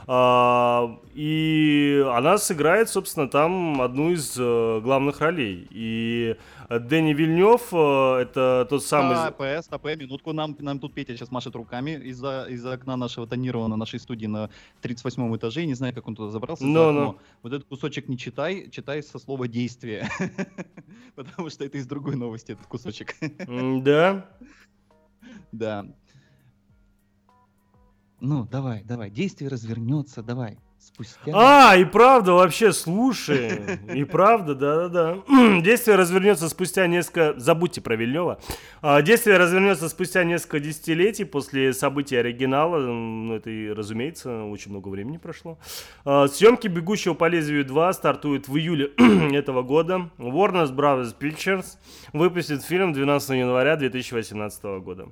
[0.09, 5.67] А, И она сыграет, собственно, там одну из э, главных ролей.
[5.69, 6.37] И
[6.69, 9.15] Дэнни Вильнев, э, это тот самый...
[9.17, 13.27] А, ПС, АП, минутку, нам, нам тут Петя сейчас машет руками из-за из окна нашего
[13.27, 14.49] тонированного нашей студии на
[14.81, 16.63] 38 этаже, не знаю, как он туда забрался.
[16.63, 17.17] за Ну, ну.
[17.43, 20.07] Вот этот кусочек не читай, читай со слова «действие»,
[21.15, 23.15] потому что это из другой новости этот кусочек.
[23.83, 24.25] Да.
[25.51, 25.85] Да.
[28.19, 30.57] Ну, давай, давай, действие развернется, давай.
[30.79, 31.31] Спустя...
[31.33, 33.79] А, и правда, вообще, слушай.
[33.93, 35.61] И правда, да-да-да.
[35.61, 37.37] Действие развернется спустя несколько...
[37.37, 38.39] Забудьте про Вильнева.
[38.81, 42.79] А, Действие развернется спустя несколько десятилетий после событий оригинала.
[42.79, 45.59] Ну, это и, разумеется, очень много времени прошло.
[46.05, 48.91] А, Съемки «Бегущего по лезвию 2» стартуют в июле
[49.33, 50.09] этого года.
[50.17, 51.13] Warner Bros.
[51.19, 51.77] Pictures
[52.13, 55.09] выпустит фильм 12 января 2018 года.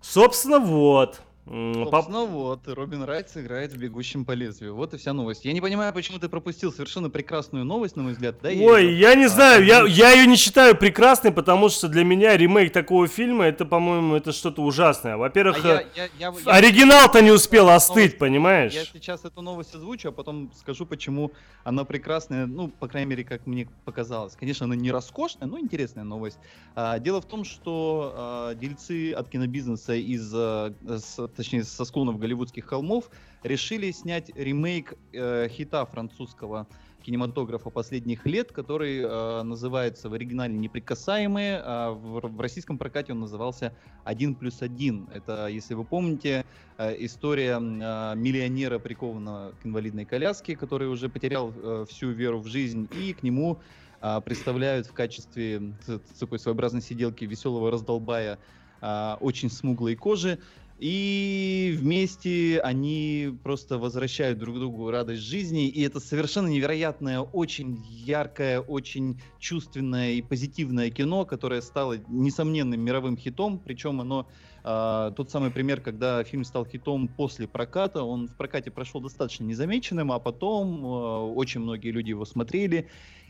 [0.00, 1.20] Собственно, вот.
[1.46, 4.74] Собственно, вот, Робин Райт сыграет в «Бегущем по лезвию».
[4.74, 5.44] Вот и вся новость.
[5.44, 8.36] Я не понимаю, почему ты пропустил совершенно прекрасную новость, на мой взгляд.
[8.42, 8.56] Да, Ой,
[8.86, 9.94] её, я не а, знаю, я, озвучу.
[9.94, 14.32] я ее не считаю прекрасной, потому что для меня ремейк такого фильма, это, по-моему, это
[14.32, 15.16] что-то ужасное.
[15.16, 18.72] Во-первых, А я- я- я- я- оригинал-то не успел новость- остыть, понимаешь?
[18.72, 21.30] Я сейчас эту новость озвучу, а потом скажу, почему
[21.62, 24.34] она прекрасная, ну, по крайней мере, как мне показалось.
[24.34, 26.38] Конечно, она не роскошная, но интересная новость.
[26.74, 32.18] А, дело в том, что а, дельцы от кинобизнеса из, а, с- точнее, со склонов
[32.18, 33.10] голливудских холмов
[33.42, 36.66] решили снять ремейк э, хита французского
[37.02, 43.20] кинематографа последних лет, который э, называется в оригинале «Неприкасаемые», а в, в российском прокате он
[43.20, 43.72] назывался
[44.02, 45.08] «Один плюс один».
[45.14, 46.44] Это, если вы помните,
[46.78, 52.48] э, история э, миллионера, прикованного к инвалидной коляске, который уже потерял э, всю веру в
[52.48, 53.60] жизнь, и к нему
[54.00, 55.72] а, представляют в качестве
[56.18, 58.38] такой своеобразной сиделки веселого раздолбая
[58.80, 60.38] а, очень смуглой кожи.
[60.78, 65.68] И вместе они просто возвращают друг другу радость жизни.
[65.68, 73.16] И это совершенно невероятное, очень яркое, очень чувственное и позитивное кино, которое стало несомненным мировым
[73.16, 73.58] хитом.
[73.58, 74.28] Причем оно
[74.68, 78.02] а, тот самый пример, когда фильм стал хитом после проката.
[78.02, 82.88] Он в прокате прошел достаточно незамеченным, а потом а, очень многие люди его смотрели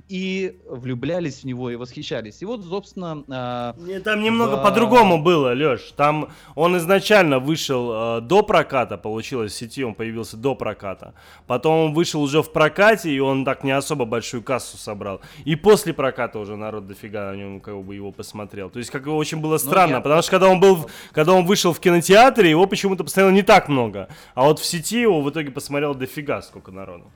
[0.08, 2.42] и влюблялись в него и восхищались.
[2.42, 4.62] И вот, собственно, а, Там немного Да.
[4.62, 5.92] по-другому было, Леш.
[5.96, 11.12] Там он изначально вышел э, до проката, получилось в сети, он появился до проката.
[11.46, 15.20] Потом он вышел уже в прокате, и он так не особо большую кассу собрал.
[15.44, 18.70] И после проката уже народ дофига на нем как бы его посмотрел.
[18.70, 20.86] То есть как бы очень было странно, я- потому что когда он был, в-
[21.26, 24.08] когда он вышел в кинотеатре, его почему-то посмотрело не так много.
[24.36, 27.10] А вот в сети его в итоге посмотрел дофига сколько народу.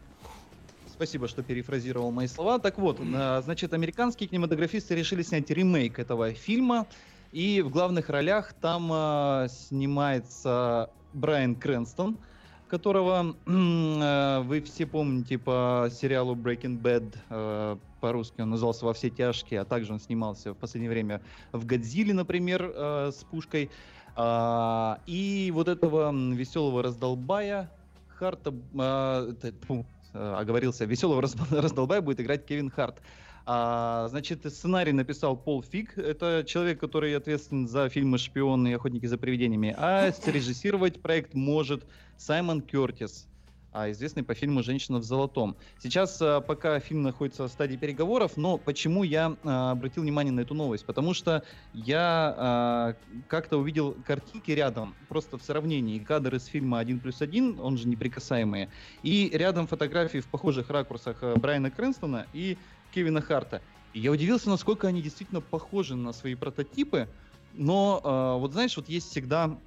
[0.89, 2.59] Спасибо, что перефразировал мои слова.
[2.59, 6.89] Так вот, а, значит, американские кинематографисты решили снять ремейк этого фильма.
[7.31, 12.19] И в главных ролях там а, снимается Брайан Крэнстон,
[12.67, 17.15] которого а, вы все помните по сериалу Breaking Bad.
[17.29, 21.21] а, По-русски он назывался «Во все тяжкие», а также он снимался в последнее время
[21.53, 23.71] в «Годзилле», например, а, с пушкой.
[24.17, 27.71] А, И вот этого веселого раздолбая
[28.17, 33.01] Харта, а, тьфу, э, оговорился, веселого раз- раздолбая будет играть Кевин Харт.
[33.47, 39.07] А, значит, сценарий написал Пол Фиг, это человек, который ответственен за фильмы «Шпионы» и «Охотники
[39.07, 41.87] за привидениями», а срежиссировать проект может
[42.19, 43.27] Саймон Кертис.
[43.73, 45.57] А известный по фильму «Женщина в золотом».
[45.79, 50.41] Сейчас а, пока фильм находится в стадии переговоров, но почему я а, обратил внимание на
[50.41, 50.85] эту новость?
[50.85, 52.95] Потому что я а,
[53.29, 57.87] как-то увидел картинки рядом, просто в сравнении, кадры из фильма «Один плюс один», он же
[57.89, 58.71] «Неприкасаемые»,
[59.03, 62.59] и рядом фотографии в похожих ракурсах Брайана Крэнстона и
[62.93, 63.63] Кевина Харта.
[63.93, 67.09] И я удивился, насколько они действительно похожи на свои прототипы,
[67.55, 69.59] но э, вот знаешь, вот есть всегда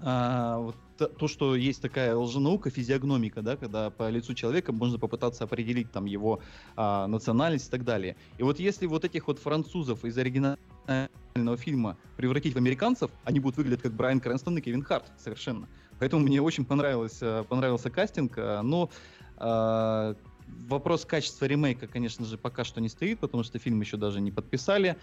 [0.00, 5.44] э, вот то, что есть такая лженаука, физиогномика, да, когда по лицу человека можно попытаться
[5.44, 6.40] определить там его
[6.76, 8.16] а, национальность и так далее.
[8.38, 11.08] И вот если вот этих вот французов из оригинального
[11.56, 15.68] фильма превратить в американцев, они будут выглядеть как Брайан Крэнстон и Кевин Харт совершенно.
[15.98, 18.90] Поэтому мне очень понравилось, э, понравился кастинг, э, но
[19.38, 20.14] э,
[20.68, 24.30] вопрос качества ремейка, конечно же, пока что не стоит, потому что фильм еще даже не
[24.30, 24.96] подписали.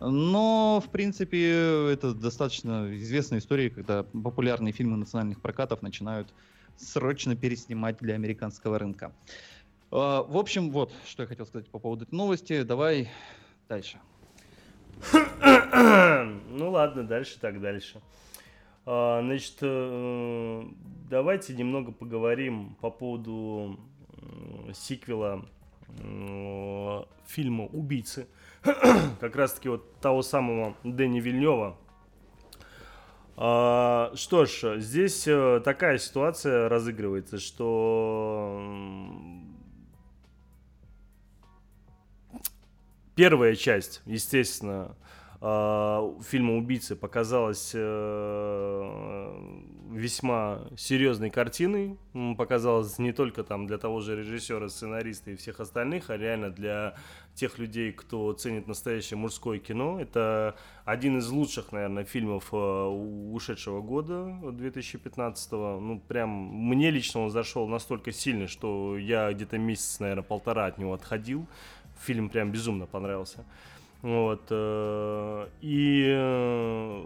[0.00, 6.32] Но, в принципе, это достаточно известная история, когда популярные фильмы национальных прокатов начинают
[6.76, 9.12] срочно переснимать для американского рынка.
[9.90, 12.62] А, в общем, вот, что я хотел сказать по поводу этой новости.
[12.62, 13.10] Давай
[13.68, 13.98] дальше.
[16.52, 18.00] Ну ладно, дальше так дальше.
[18.84, 20.64] А, значит, э,
[21.08, 23.78] давайте немного поговорим по поводу
[24.74, 25.46] сиквела
[27.26, 28.26] фильма «Убийцы».
[29.20, 31.76] как раз-таки вот того самого Дэни Вильнева.
[33.36, 38.60] А, что ж, здесь э, такая ситуация разыгрывается, что
[43.14, 44.94] первая часть, естественно,
[45.40, 49.32] фильма «Убийцы» показалась э,
[49.90, 51.96] весьма серьезной картиной.
[52.36, 56.94] Показалось не только там для того же режиссера, сценариста и всех остальных, а реально для
[57.34, 59.98] тех людей, кто ценит настоящее мужское кино.
[59.98, 65.80] Это один из лучших, наверное, фильмов э, ушедшего года, 2015 -го.
[65.80, 70.76] Ну, прям мне лично он зашел настолько сильно, что я где-то месяц, наверное, полтора от
[70.76, 71.46] него отходил.
[72.04, 73.46] Фильм прям безумно понравился.
[74.02, 74.46] Вот.
[74.50, 77.04] Э, и э,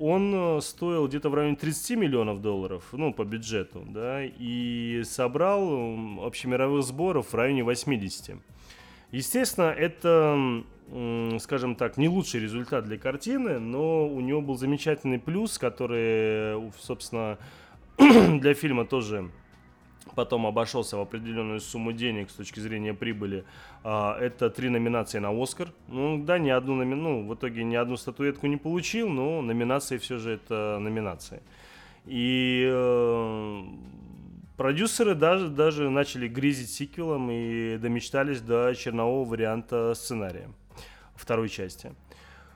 [0.00, 6.82] он стоил где-то в районе 30 миллионов долларов, ну, по бюджету, да, и собрал общемировых
[6.82, 8.36] сборов в районе 80.
[9.12, 10.64] Естественно, это,
[11.38, 17.38] скажем так, не лучший результат для картины, но у него был замечательный плюс, который, собственно,
[17.98, 19.30] для фильма тоже
[20.14, 23.44] потом обошелся в определенную сумму денег с точки зрения прибыли.
[23.84, 25.72] А, это три номинации на Оскар.
[25.88, 26.94] Ну да, ни одну номи...
[26.94, 31.42] ну, в итоге ни одну статуэтку не получил, но номинации все же это номинации.
[32.04, 33.62] И э,
[34.56, 40.48] продюсеры даже, даже начали грезить сиквелом и домечтались до чернового варианта сценария
[41.14, 41.92] второй части.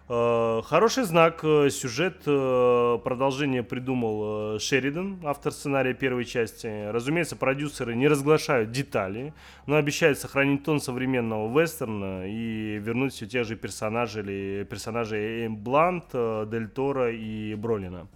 [0.08, 1.40] Хороший знак.
[1.42, 6.90] Э, сюжет э, продолжение придумал Шеридан, автор сценария первой части.
[6.90, 9.34] Разумеется, продюсеры не разглашают детали,
[9.66, 16.12] но обещают сохранить тон современного вестерна и вернуть все тех же персонажей, или персонажей Блант,
[16.12, 18.06] Дель Торо и Бролина.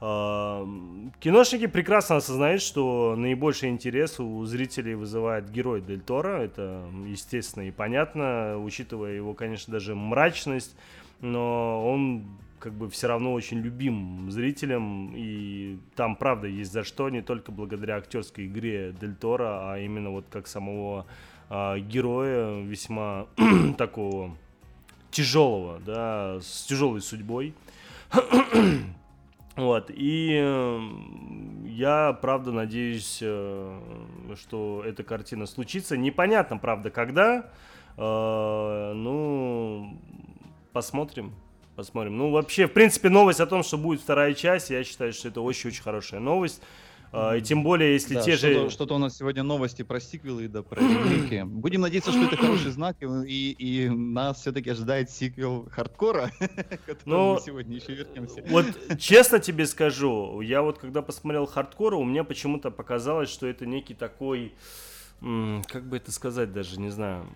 [0.00, 6.40] Киношники прекрасно осознают, что наибольший интерес у зрителей вызывает герой Дель Торо.
[6.40, 10.74] Это естественно и понятно, учитывая его, конечно, даже мрачность
[11.20, 12.24] но он
[12.58, 17.52] как бы все равно очень любим зрителям, и там, правда, есть за что, не только
[17.52, 21.06] благодаря актерской игре Дель Торо, а именно вот как самого
[21.48, 23.26] э, героя, весьма
[23.78, 24.36] такого
[25.10, 27.54] тяжелого, да, с тяжелой судьбой.
[29.56, 30.80] Вот, и э,
[31.66, 33.80] я, правда, надеюсь, э,
[34.36, 35.98] что эта картина случится.
[35.98, 37.50] Непонятно, правда, когда.
[37.98, 39.98] Э, ну,
[40.72, 41.34] Посмотрим.
[41.76, 42.16] Посмотрим.
[42.18, 45.40] Ну, вообще, в принципе, новость о том, что будет вторая часть, я считаю, что это
[45.40, 46.60] очень-очень хорошая новость.
[47.12, 48.70] Uh, и тем более, если да, те что-то, же...
[48.70, 51.42] Что-то у нас сегодня новости про сиквелы, да, про ремейки.
[51.44, 57.34] Будем надеяться, что это хороший знак, и, и нас все-таки ожидает сиквел хардкора, к Но...
[57.34, 58.44] мы сегодня еще вернемся.
[58.48, 58.66] Вот
[59.00, 63.94] честно тебе скажу, я вот когда посмотрел хардкора, у меня почему-то показалось, что это некий
[63.94, 64.54] такой
[65.20, 67.26] как бы это сказать даже, не знаю,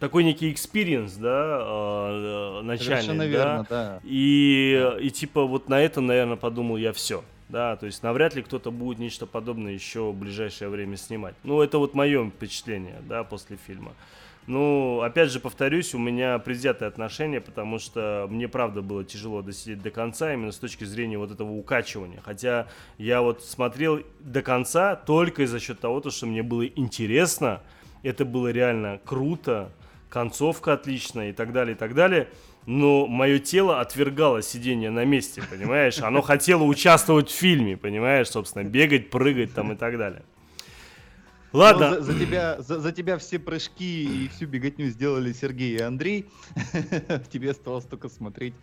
[0.00, 3.26] такой некий experience, да, а, э, начальный, Совершенно да?
[3.26, 4.00] верно, да.
[4.04, 7.24] И, и типа вот на этом, наверное, подумал я все.
[7.48, 11.34] Да, то есть навряд ли кто-то будет нечто подобное еще в ближайшее время снимать.
[11.44, 13.92] Ну, это вот мое впечатление, да, после фильма.
[14.46, 19.80] Ну, опять же, повторюсь, у меня предвзятое отношение, потому что мне, правда, было тяжело досидеть
[19.80, 22.20] до конца, именно с точки зрения вот этого укачивания.
[22.22, 27.62] Хотя я вот смотрел до конца только из-за счет того, что мне было интересно,
[28.02, 29.72] это было реально круто,
[30.10, 32.28] концовка отличная и так далее, и так далее.
[32.66, 36.00] но мое тело отвергало сидение на месте, понимаешь?
[36.00, 40.22] Оно хотело участвовать в фильме, понимаешь, собственно, бегать, прыгать там и так далее.
[41.54, 42.02] Ладно.
[42.02, 46.26] За, за, тебя, за, за тебя все прыжки и всю беготню сделали Сергей и Андрей.
[47.32, 48.54] Тебе осталось только смотреть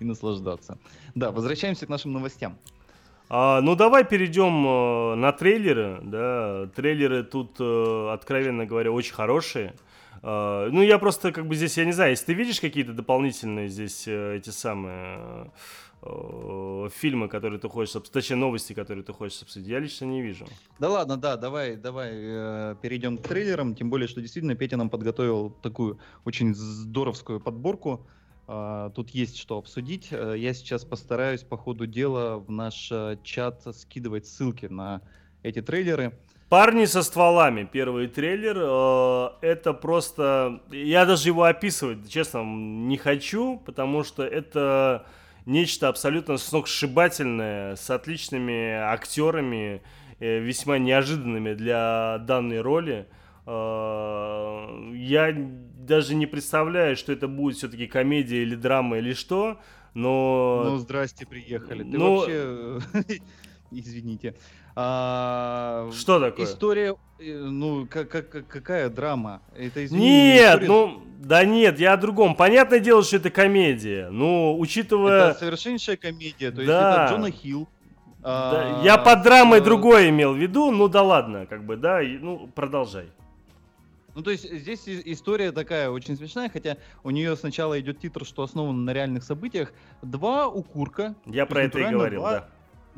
[0.00, 0.78] и наслаждаться.
[1.14, 2.56] Да, возвращаемся к нашим новостям.
[3.28, 6.00] А, ну давай перейдем э, на трейлеры.
[6.02, 9.74] Да, трейлеры тут, э, откровенно говоря, очень хорошие.
[10.20, 13.68] Uh, ну, я просто, как бы здесь, я не знаю, если ты видишь какие-то дополнительные
[13.68, 15.52] здесь uh, эти самые
[16.02, 20.46] uh, фильмы, которые ты хочешь, точнее, новости, которые ты хочешь обсудить, я лично не вижу.
[20.78, 24.90] Да ладно, да, давай, давай э, перейдем к трейлерам, тем более, что действительно Петя нам
[24.90, 28.06] подготовил такую очень здоровскую подборку.
[28.46, 30.08] Uh, тут есть что обсудить.
[30.10, 35.02] Uh, я сейчас постараюсь по ходу дела в наш uh, чат скидывать ссылки на
[35.42, 36.18] эти трейлеры.
[36.48, 43.58] Парни со стволами, первый трейлер, э, это просто, я даже его описывать, честно, не хочу,
[43.66, 45.04] потому что это
[45.48, 49.82] нечто абсолютно сногсшибательное, с отличными актерами,
[50.20, 53.08] э, весьма неожиданными для данной роли.
[53.46, 59.58] Э, я даже не представляю, что это будет все-таки комедия или драма или что,
[59.94, 60.62] но...
[60.64, 61.82] Ну, здрасте, приехали.
[61.82, 62.16] Ты ну...
[62.16, 62.80] вообще...
[63.70, 64.34] Извините.
[64.74, 66.46] А, Что такое?
[66.46, 69.42] История, э, ну, как, как, какая драма?
[69.56, 70.68] Это, извини, нет, история...
[70.68, 72.34] ну, да нет, я о другом.
[72.34, 74.08] Понятное дело, что это комедия.
[74.10, 75.30] Ну, учитывая...
[75.30, 77.04] Это совершеннейшая комедия, то есть да.
[77.06, 77.68] это Джона Хилл.
[78.20, 78.80] Да.
[78.80, 79.62] А, я под драмой а...
[79.62, 83.10] другое имел в виду, ну да ладно, как бы, да, ну, продолжай.
[84.14, 88.42] Ну, то есть здесь история такая очень смешная, хотя у нее сначала идет титр, что
[88.42, 89.72] основан на реальных событиях.
[90.02, 91.14] Два укурка.
[91.26, 92.48] Я про это и говорил, два, да.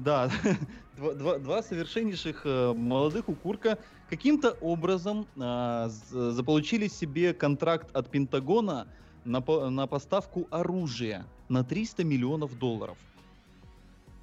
[0.05, 0.31] Да,
[0.97, 3.79] два, два, два совершеннейших э, молодых укурка
[4.09, 8.87] каким-то образом э, заполучили себе контракт от Пентагона
[9.25, 9.41] на,
[9.71, 12.97] на поставку оружия на 300 миллионов долларов.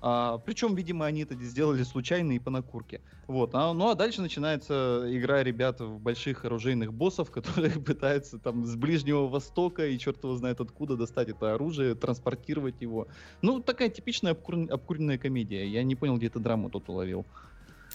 [0.09, 3.01] А, причем, видимо, они это сделали случайно и по накурке.
[3.27, 3.49] Вот.
[3.53, 8.77] А, ну а дальше начинается игра ребят в больших оружейных боссов, которые пытаются там с
[8.77, 13.09] Ближнего Востока и черт его знает откуда достать это оружие, транспортировать его.
[13.41, 14.71] Ну, такая типичная обкур...
[14.71, 15.67] обкуренная комедия.
[15.67, 17.25] Я не понял, где ты драму тут уловил.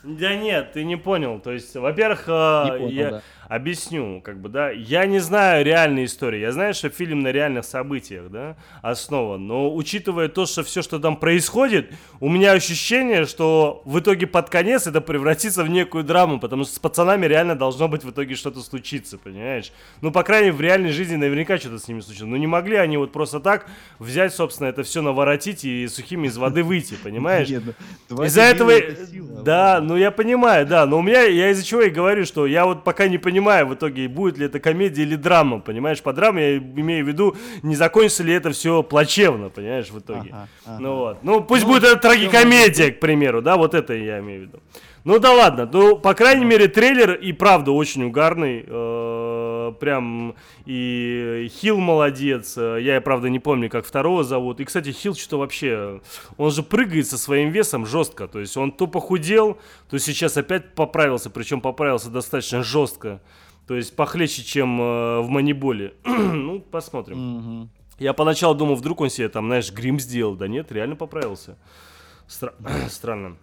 [0.04, 1.38] Да нет, ты не понял.
[1.38, 3.22] То есть, во-первых, э, понял, я да.
[3.48, 6.40] объясню, как бы, да, я не знаю реальной истории.
[6.40, 9.46] Я знаю, что фильм на реальных событиях, да, основан.
[9.46, 14.50] Но учитывая то, что все, что там происходит, у меня ощущение, что в итоге под
[14.50, 18.34] конец это превратится в некую драму, потому что с пацанами реально должно быть в итоге
[18.34, 19.72] что-то случиться, понимаешь?
[20.00, 22.30] Ну, по крайней мере, в реальной жизни наверняка что-то с ними случилось.
[22.30, 23.66] Ну, не могли они вот просто так
[24.00, 27.48] взять, собственно, это все наворотить и сухими из воды выйти, понимаешь?
[28.08, 28.72] Ну, Из-за этого...
[29.44, 32.64] Да, ну я понимаю, да, но у меня, я из-за чего и говорю, что я
[32.64, 36.54] вот пока не понимаю в итоге, будет ли это комедия или драма, понимаешь, по драме
[36.54, 40.30] я имею в виду, не закончится ли это все плачевно, понимаешь, в итоге.
[40.30, 40.78] Ага, ага.
[40.80, 44.40] Ну вот, ну пусть ну, будет это трагикомедия, к примеру, да, вот это я имею
[44.40, 44.60] в виду.
[45.04, 48.64] Ну да ладно, ну, по крайней мере, трейлер и правда очень угарный.
[48.66, 49.21] Э,
[49.70, 50.34] прям
[50.66, 52.56] и Хил молодец.
[52.56, 54.60] Я, правда, не помню, как второго зовут.
[54.60, 56.00] И, кстати, Хил что вообще...
[56.36, 58.28] Он же прыгает со своим весом жестко.
[58.28, 59.58] То есть он то похудел,
[59.88, 61.30] то сейчас опять поправился.
[61.30, 63.20] Причем поправился достаточно жестко.
[63.66, 65.94] То есть похлеще, чем э, в Маниболе.
[66.04, 67.70] ну, посмотрим.
[67.98, 70.34] Я поначалу думал, вдруг он себе там, знаешь, грим сделал.
[70.34, 71.56] Да нет, реально поправился.
[72.28, 72.54] Стра-
[72.88, 73.36] странно.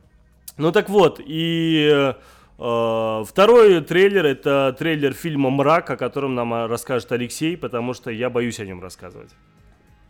[0.58, 2.14] Ну так вот, и э,
[2.60, 8.30] второй трейлер это трейлер фильма «Мрак», о котором нам э, расскажет Алексей, потому что я
[8.30, 9.30] боюсь о нем рассказывать.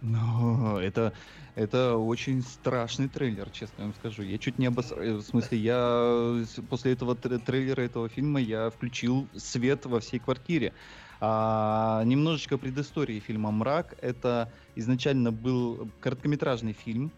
[0.01, 1.13] Ну, это,
[1.53, 4.23] это очень страшный трейлер, честно вам скажу.
[4.23, 4.99] Я чуть не обосрал.
[4.99, 10.73] Э, в смысле, я после этого трейлера этого фильма я включил свет во всей квартире.
[11.21, 13.95] А, немножечко предыстории фильма «Мрак».
[14.01, 17.11] Это изначально был короткометражный фильм,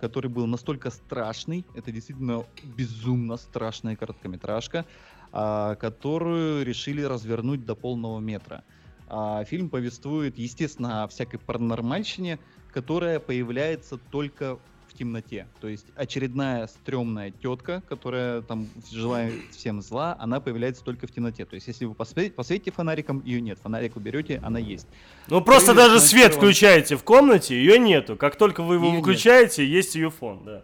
[0.00, 4.86] который был настолько страшный, это действительно безумно страшная короткометражка,
[5.32, 8.64] а, которую решили развернуть до полного метра.
[9.06, 12.40] А, фильм повествует, естественно, о всякой паранормальщине,
[12.70, 14.60] которая появляется только
[14.96, 15.46] темноте.
[15.60, 21.44] То есть очередная стрёмная тетка, которая там желает всем зла, она появляется только в темноте.
[21.44, 23.58] То есть если вы посветите, посветите фонариком, ее нет.
[23.62, 24.86] Фонарик уберете, она есть.
[25.28, 28.16] Ну просто Или даже свет включаете в комнате, ее нету.
[28.16, 29.70] Как только вы его выключаете, нет.
[29.72, 30.62] есть ее фон, да.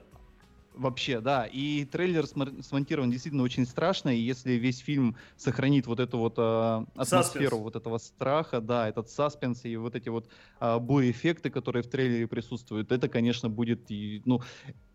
[0.74, 1.46] Вообще, да.
[1.46, 4.08] И трейлер смонтирован действительно очень страшно.
[4.10, 7.52] И если весь фильм сохранит вот эту вот э, атмосферу саспенс.
[7.62, 10.28] вот этого страха, да, этот саспенс и вот эти вот
[10.60, 14.40] э, бои-эффекты, которые в трейлере присутствуют, это, конечно, будет, и, ну,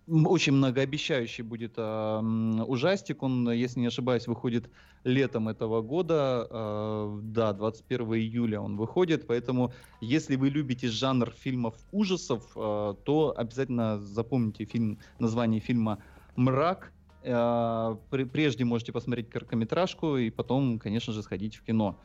[0.08, 2.20] очень многообещающий будет э,
[2.68, 3.24] ужастик.
[3.24, 4.70] Он, если не ошибаюсь, выходит
[5.03, 6.47] летом этого года.
[6.49, 9.28] Э, да, 21 июля он выходит.
[9.28, 15.99] Поэтому, если вы любите жанр фильмов ужасов, э, то обязательно запомните фильм, название фильма
[16.36, 16.93] «Мрак».
[17.24, 21.99] Э, прежде можете посмотреть короткометражку и потом, конечно же, сходить в кино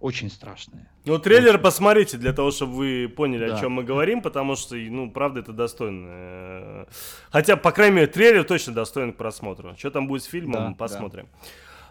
[0.00, 0.88] очень страшные.
[1.04, 1.62] Ну, трейлер очень.
[1.62, 3.56] посмотрите, для того, чтобы вы поняли, да.
[3.56, 6.86] о чем мы говорим, потому что, ну, правда, это достойно.
[7.30, 9.74] Хотя, по крайней мере, трейлер точно достоин к просмотру.
[9.78, 11.28] Что там будет с фильмом, да, посмотрим.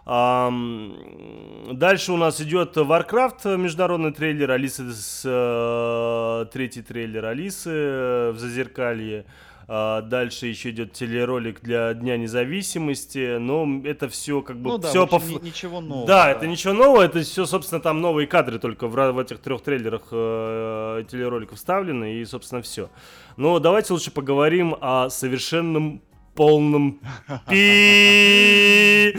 [0.05, 0.53] Да.
[1.73, 8.37] дальше у нас идет Warcraft, международный трейлер, Алисы с э, третий трейлер Алисы э, в
[8.37, 9.25] Зазеркалье.
[9.25, 9.31] А,
[9.67, 13.37] дальше еще идет телеролик для Дня независимости.
[13.37, 16.07] Но это все как бы ну, да, все по ничего нового.
[16.07, 17.01] Да, да, это ничего нового.
[17.01, 22.15] Это все, собственно, там новые кадры только в, в этих трех трейлерах э, телероликов вставлены
[22.15, 22.89] и, собственно, все.
[23.37, 26.01] Но давайте лучше поговорим о совершенном
[26.35, 26.99] полном
[27.49, 29.15] пи.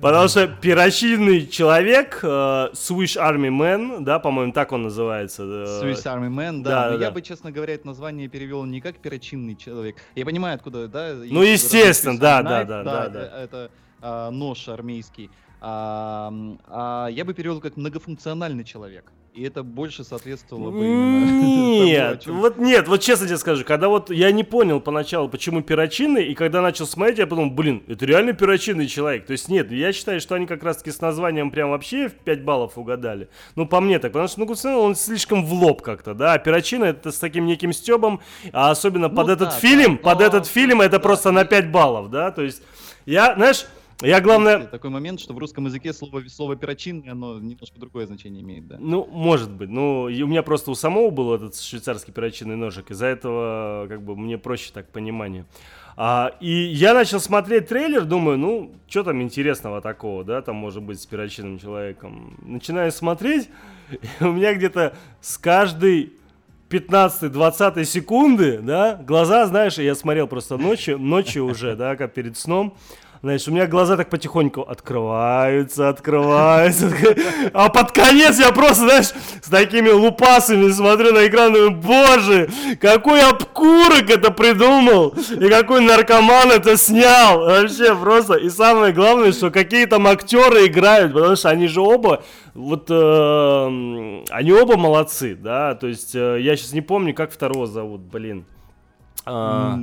[0.00, 2.26] Потому что пирочинный человек, э,
[2.72, 5.42] Swiss Army Man, да, по-моему, так он называется.
[5.44, 6.90] Э, Swiss Army Man, да.
[6.90, 9.96] да, да я бы, честно говоря, это название перевел не как пирочинный человек.
[10.16, 11.14] Я понимаю, откуда, да.
[11.14, 13.42] Ну, естественно, да, да, да, да, да.
[13.42, 15.30] Это а, нож армейский.
[15.60, 16.32] А,
[16.66, 19.12] а я бы перевел как многофункциональный человек.
[19.34, 23.88] И это больше соответствовало бы именно Нет, тому, вот нет, вот честно тебе скажу, когда
[23.88, 28.04] вот я не понял поначалу, почему перочинный, и когда начал смотреть, я подумал, блин, это
[28.04, 29.24] реально перочинный человек.
[29.24, 32.44] То есть нет, я считаю, что они как раз-таки с названием прям вообще в 5
[32.44, 33.30] баллов угадали.
[33.56, 36.84] Ну, по мне так, потому что, ну, он слишком в лоб как-то, да, а перочина
[36.84, 38.20] это с таким неким стебом,
[38.52, 41.46] а особенно ну, под да, этот да, фильм, да, под этот фильм это просто на
[41.46, 42.62] 5 баллов, да, то есть
[43.06, 43.64] я, знаешь,
[44.06, 44.66] я главное...
[44.66, 48.76] Такой момент, что в русском языке слово, слово перочин, оно немножко другое значение имеет, да.
[48.78, 49.70] Ну, может быть.
[49.70, 52.90] Ну, у меня просто у самого был этот швейцарский перочинный ножик.
[52.90, 55.46] Из-за этого, как бы, мне проще так понимание.
[55.96, 60.82] А, и я начал смотреть трейлер, думаю, ну, что там интересного такого, да, там может
[60.82, 62.38] быть с перочинным человеком.
[62.42, 63.50] Начинаю смотреть,
[64.20, 66.14] и у меня где-то с каждой
[66.70, 72.74] 15-20 секунды, да, глаза, знаешь, я смотрел просто ночью, ночью уже, да, как перед сном,
[73.22, 76.92] знаешь, у меня глаза так потихоньку открываются, открываются.
[77.52, 79.10] А под конец я просто, знаешь,
[79.40, 82.50] с такими лупасами смотрю на экран думаю, боже,
[82.80, 87.40] какой обкурок это придумал, и какой наркоман это снял.
[87.40, 88.34] Вообще просто.
[88.34, 94.22] И самое главное, что какие там актеры играют, потому что они же оба, вот, э,
[94.30, 98.46] они оба молодцы, да, то есть э, я сейчас не помню, как второго зовут, блин.
[99.24, 99.78] А,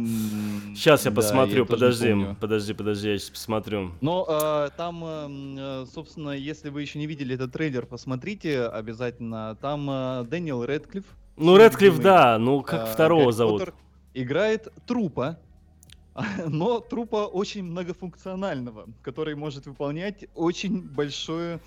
[0.75, 3.91] сейчас я посмотрю, да, я подожди, подожди, подожди, я сейчас посмотрю.
[4.01, 9.57] Но а, там, а, собственно, если вы еще не видели этот трейлер, посмотрите обязательно.
[9.61, 11.05] Там а, Дэниел Редклифф.
[11.37, 13.59] Ну, Редклифф, да, ну как а, второго Гарри зовут?
[13.59, 13.73] Поттер
[14.13, 15.39] играет трупа,
[16.47, 21.59] но трупа очень многофункционального, который может выполнять очень большой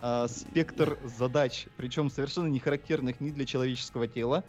[0.00, 4.44] а, спектр задач, причем совершенно не характерных ни для человеческого тела,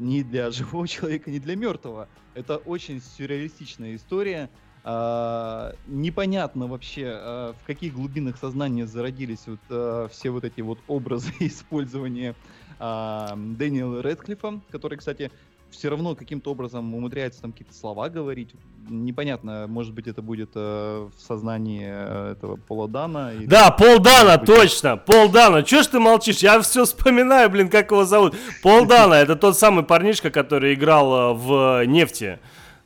[0.00, 2.10] ни для живого человека, ни для мертвого.
[2.34, 4.50] Это очень сюрреалистичная история.
[4.84, 10.82] А, непонятно вообще, а, в каких глубинах сознания зародились вот, а, все вот эти вот
[10.86, 12.36] образы использования
[12.78, 15.32] а, Дэниела Редклифа, который, кстати,
[15.70, 18.50] все равно каким-то образом умудряется там какие-то слова говорить.
[18.88, 23.32] Непонятно, может быть, это будет э, в сознании э, этого Пола Дана.
[23.32, 23.46] Или...
[23.46, 24.46] Да, Пол Дана, будет...
[24.46, 25.62] точно, Пол Дана.
[25.62, 26.38] Чё ж ты молчишь?
[26.38, 28.36] Я все вспоминаю, блин, как его зовут.
[28.62, 32.38] Пол Дана, это тот самый парнишка, который играл э, в «Нефти».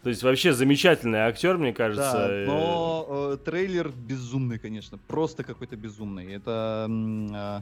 [0.03, 2.29] То есть вообще замечательный актер, мне кажется.
[2.29, 6.33] Да, но э, трейлер безумный, конечно, просто какой-то безумный.
[6.33, 7.61] Это э,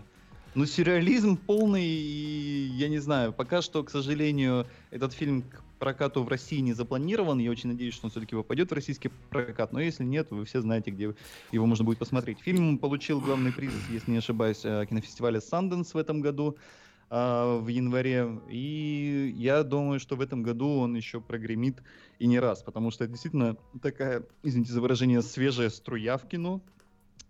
[0.58, 6.24] ну, сюрреализм полный, и я не знаю, пока что, к сожалению, этот фильм к прокату
[6.24, 7.38] в России не запланирован.
[7.38, 9.72] Я очень надеюсь, что он все-таки попадет в российский прокат.
[9.72, 11.14] Но если нет, вы все знаете, где
[11.52, 12.40] его можно будет посмотреть.
[12.40, 16.56] Фильм получил главный приз, если не ошибаюсь, э, кинофестиваля Sundance в этом году
[17.08, 18.28] э, в январе.
[18.50, 21.80] И я думаю, что в этом году он еще прогремит
[22.18, 26.60] и не раз, потому что это действительно такая, извините за выражение, свежая струя в кино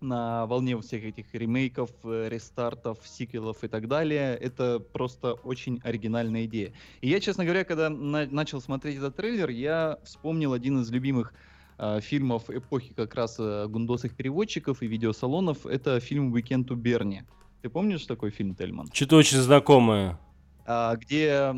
[0.01, 4.37] на волне всех этих ремейков, э, рестартов, сиквелов и так далее.
[4.37, 6.73] Это просто очень оригинальная идея.
[7.01, 11.33] И я, честно говоря, когда на- начал смотреть этот трейлер, я вспомнил один из любимых
[11.81, 15.65] э, фильмов эпохи как раз э, гундосых переводчиков и видеосалонов.
[15.65, 17.23] Это фильм «Уикенд у Берни».
[17.63, 18.89] Ты помнишь такой фильм, Тельман?
[18.93, 20.19] Что-то очень знакомое.
[20.67, 21.53] А, где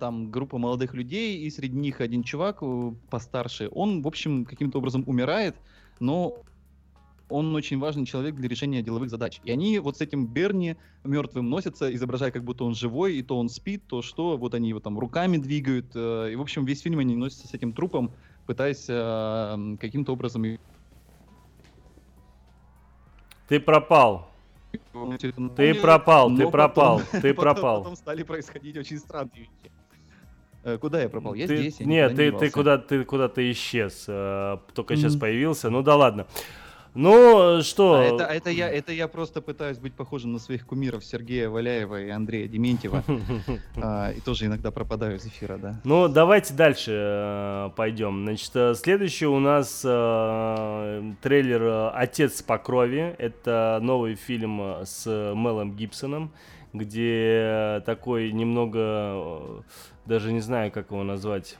[0.00, 2.62] там группа молодых людей, и среди них один чувак
[3.10, 3.68] постарше.
[3.72, 5.56] Он, в общем, каким-то образом умирает,
[6.00, 6.42] но
[7.30, 9.40] он очень важный человек для решения деловых задач.
[9.44, 13.38] И они вот с этим Берни мертвым носятся, изображая, как будто он живой, и то
[13.38, 15.92] он спит, то что, вот они его там руками двигают.
[15.94, 18.12] Э, и, в общем, весь фильм они носятся с этим трупом,
[18.46, 20.44] пытаясь э, каким-то образом...
[23.48, 24.30] Ты пропал.
[25.56, 27.78] Ты пропал, ты пропал, ты пропал.
[27.78, 29.72] Потом стали происходить очень странные вещи.
[30.62, 31.34] Э, куда я пропал?
[31.34, 31.80] Я ты, здесь.
[31.80, 34.04] Я нет, ты, ты куда ты куда-то исчез.
[34.08, 35.70] Э, только сейчас появился.
[35.70, 36.26] Ну да ладно.
[36.94, 37.94] Ну, что...
[37.94, 42.02] А это, это, я, это я просто пытаюсь быть похожим на своих кумиров Сергея Валяева
[42.02, 43.04] и Андрея Дементьева.
[43.76, 45.80] а, и тоже иногда пропадаю из эфира, да.
[45.84, 48.24] Ну, давайте дальше э, пойдем.
[48.24, 53.14] Значит, э, следующий у нас э, трейлер «Отец по крови».
[53.18, 56.32] Это новый фильм с Мелом Гибсоном,
[56.72, 59.62] где такой немного,
[60.06, 61.56] даже не знаю, как его назвать...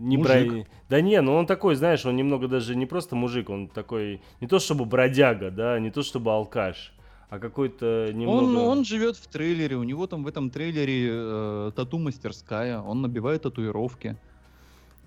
[0.00, 0.64] Не бра...
[0.88, 4.46] Да не, ну он такой, знаешь, он немного даже не просто мужик, он такой, не
[4.46, 6.94] то чтобы бродяга, да, не то чтобы алкаш,
[7.28, 8.44] а какой-то немного...
[8.44, 13.42] Он, он живет в трейлере, у него там в этом трейлере э, тату-мастерская, он набивает
[13.42, 14.16] татуировки.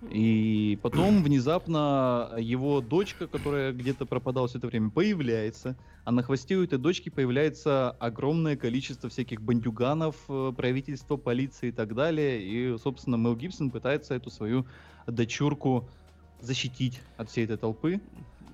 [0.09, 5.77] И потом внезапно его дочка, которая где-то пропадала все это время, появляется.
[6.03, 11.71] А на хвосте у этой дочки появляется огромное количество всяких бандюганов, э, правительства, полиции и
[11.71, 12.41] так далее.
[12.41, 14.65] И, собственно, Мел Гибсон пытается эту свою
[15.07, 15.87] дочурку
[16.41, 18.01] защитить от всей этой толпы.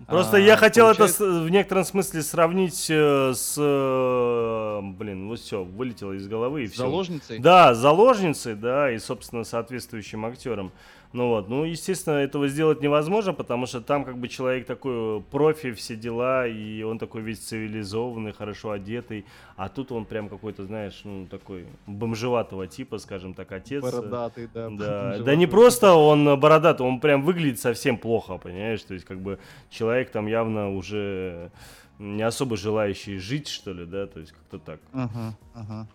[0.07, 1.25] Просто а, я хотел получается...
[1.25, 3.55] это в некотором смысле сравнить э, с...
[3.57, 6.83] Э, блин, вот все, вылетело из головы и все.
[6.83, 7.39] Заложницей?
[7.39, 10.71] Да, заложницей, да, и, собственно, соответствующим актером.
[11.11, 15.71] Ну вот, ну, естественно, этого сделать невозможно, потому что там как бы человек такой профи,
[15.71, 21.01] все дела, и он такой весь цивилизованный, хорошо одетый, а тут он прям какой-то, знаешь,
[21.03, 23.81] ну, такой бомжеватого типа, скажем так, отец.
[23.81, 24.69] Бородатый, да.
[24.69, 29.19] Да, да не просто он бородатый, он прям выглядит совсем плохо, понимаешь, то есть как
[29.19, 29.39] бы
[29.71, 31.51] человек там явно уже
[31.97, 34.79] не особо желающий жить, что ли, да, то есть как-то так.
[34.93, 35.87] Ага, ага.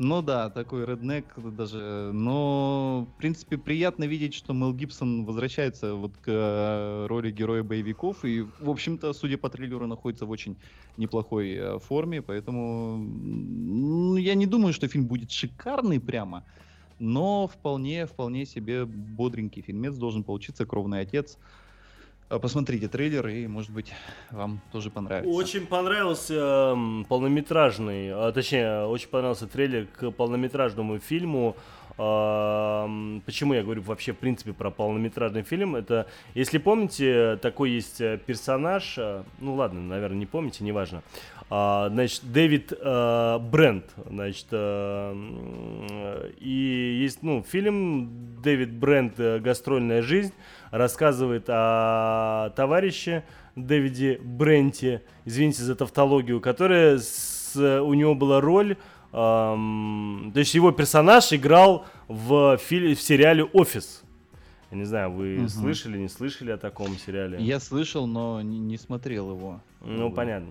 [0.00, 2.12] Ну да, такой реднек даже.
[2.12, 8.24] Но, в принципе, приятно видеть, что Мел Гибсон возвращается вот к э, роли героя боевиков.
[8.24, 10.56] И, в общем-то, судя по трейлеру, находится в очень
[10.96, 12.22] неплохой э, форме.
[12.22, 16.44] Поэтому ну, я не думаю, что фильм будет шикарный прямо.
[17.00, 21.38] Но вполне, вполне себе бодренький фильмец должен получиться «Кровный отец».
[22.30, 23.92] А, посмотрите трейлер, и, может быть,
[24.30, 25.30] вам тоже понравится.
[25.30, 26.76] Очень понравился
[27.08, 31.56] полнометражный, а, точнее, очень понравился трейлер к полнометражному фильму.
[31.98, 35.74] Э, почему я говорю вообще, в принципе, про полнометражный фильм?
[35.74, 41.02] Это, если помните, такой есть э, персонаж, э, ну ладно, наверное, не помните, неважно.
[41.50, 50.34] Uh, значит, Дэвид uh, Брент, значит, uh, и есть, ну, фильм Дэвид Брент «Гастрольная жизнь»,
[50.70, 53.24] рассказывает о товарище
[53.56, 58.76] Дэвиде Бренте, извините за тавтологию, которая с, у него была роль,
[59.12, 64.02] эм, то есть его персонаж играл в, фили, в сериале «Офис».
[64.70, 65.48] Я не знаю, вы угу.
[65.48, 67.38] слышали, не слышали о таком сериале?
[67.40, 69.62] Я слышал, но не, не смотрел его.
[69.80, 70.50] Ну, понятно.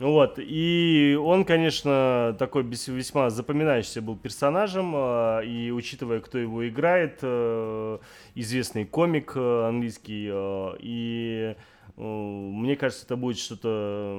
[0.00, 7.18] Вот, и он, конечно, такой весьма запоминающийся был персонажем, а, и учитывая, кто его играет,
[7.22, 7.98] э,
[8.36, 11.56] известный комик э, английский, э, и
[11.96, 14.16] мне кажется, это будет что-то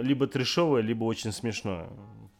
[0.00, 1.86] либо трешовое, либо очень смешное.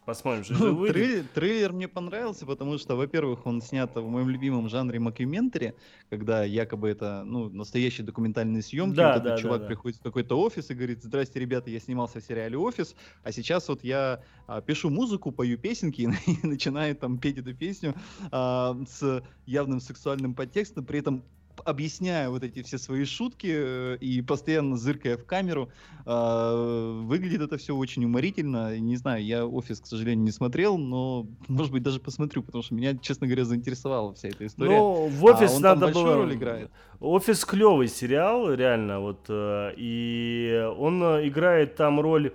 [0.07, 0.87] Посмотрим, что ну.
[0.87, 5.75] Трейлер, трейлер мне понравился, потому что, во-первых, он снят в моем любимом жанре макюментари,
[6.11, 8.95] когда якобы это ну, настоящие документальные съемки.
[8.95, 11.81] Да, вот да, этот чувак да, приходит в какой-то офис и говорит, здрасте, ребята, я
[11.81, 12.95] снимался в сериале «Офис»,
[13.25, 17.53] а сейчас вот я а, пишу музыку, пою песенки и, и начинаю там петь эту
[17.53, 17.93] песню
[18.31, 21.25] а, с явным сексуальным подтекстом, при этом
[21.65, 25.71] объясняя вот эти все свои шутки э, и постоянно зыркая в камеру.
[26.05, 28.79] Э, выглядит это все очень уморительно.
[28.79, 32.75] Не знаю, я офис, к сожалению, не смотрел, но, может быть, даже посмотрю, потому что
[32.75, 34.79] меня, честно говоря, заинтересовала вся эта история.
[34.79, 36.15] Ну, в офис а он надо там было...
[36.15, 36.71] роль играет.
[37.01, 42.33] Офис клевый сериал, реально, вот, э, и он э, играет там роль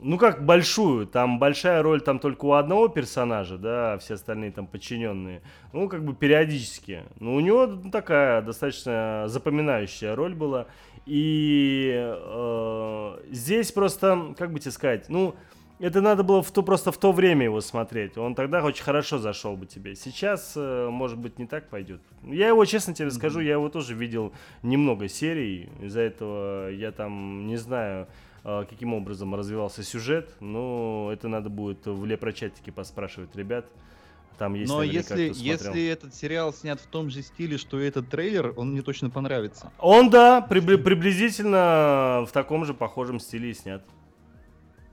[0.00, 4.52] ну как большую, там большая роль там только у одного персонажа, да, а все остальные
[4.52, 5.42] там подчиненные,
[5.72, 7.04] ну как бы периодически.
[7.20, 10.66] Но у него такая достаточно запоминающая роль была.
[11.06, 15.34] И э, здесь просто, как бы тебе сказать, ну
[15.80, 18.18] это надо было в то, просто в то время его смотреть.
[18.18, 19.94] Он тогда очень хорошо зашел бы тебе.
[19.94, 22.00] Сейчас, э, может быть, не так пойдет.
[22.24, 24.32] Я его, честно тебе скажу, я его тоже видел
[24.62, 25.68] немного серий.
[25.80, 28.08] Из-за этого я там не знаю
[28.68, 33.66] каким образом развивался сюжет, но это надо будет в лепрочатике поспрашивать ребят.
[34.38, 38.08] Там есть Но если, если этот сериал снят в том же стиле, что и этот
[38.08, 39.72] трейлер, он мне точно понравится.
[39.78, 43.82] Он, да, прибли- приблизительно в таком же похожем стиле снят.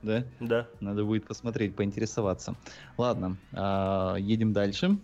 [0.01, 0.23] Да?
[0.39, 0.67] Да.
[0.79, 2.55] Надо будет посмотреть, поинтересоваться.
[2.97, 4.97] Ладно, а, едем дальше.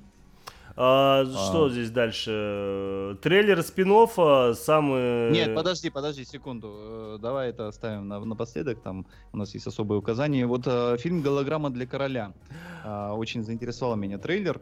[0.75, 1.69] А, что а.
[1.69, 3.17] здесь дальше?
[3.21, 3.91] Трейлер спин
[4.55, 5.31] самый...
[5.31, 6.73] Нет, подожди, подожди секунду.
[6.73, 8.81] Э, давай это оставим на, напоследок.
[8.81, 10.45] Там у нас есть особые указания.
[10.45, 12.33] Вот э, фильм «Голограмма для короля».
[12.83, 14.61] Э, очень заинтересовал меня трейлер.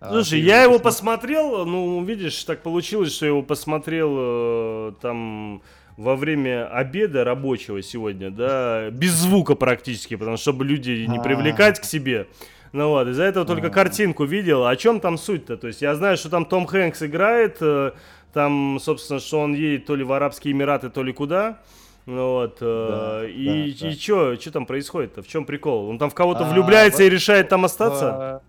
[0.00, 5.62] А, Слушай, я его посмотрел, ну, видишь, так получилось, что я его посмотрел э, там
[5.96, 11.80] во время обеда рабочего сегодня, да, без звука практически, потому что чтобы люди не привлекать
[11.80, 12.26] к себе.
[12.74, 14.66] Ну вот, из-за этого только картинку видел.
[14.66, 15.56] О чем там суть-то?
[15.56, 17.92] То есть я знаю, что там Том Хэнкс играет, э,
[18.32, 21.60] там, собственно, что он едет то ли в Арабские Эмираты, то ли куда.
[22.04, 24.40] Ну вот, э, да, и, да, и да.
[24.40, 25.22] что там происходит-то?
[25.22, 25.88] В чем прикол?
[25.88, 28.42] Он там в кого-то а, влюбляется во- и решает там остаться?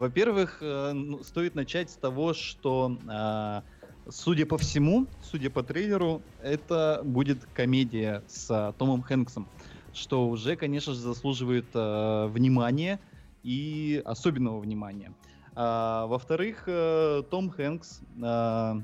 [0.00, 3.62] Во-первых, э, ну, стоит начать с того, что, а,
[4.08, 9.46] судя по всему, судя по трейлеру, это будет комедия с Томом Хэнксом,
[9.94, 12.98] что уже, конечно же, заслуживает внимания
[13.42, 15.12] и особенного внимания.
[15.54, 18.82] А, во-вторых, э, Том Хэнкс а,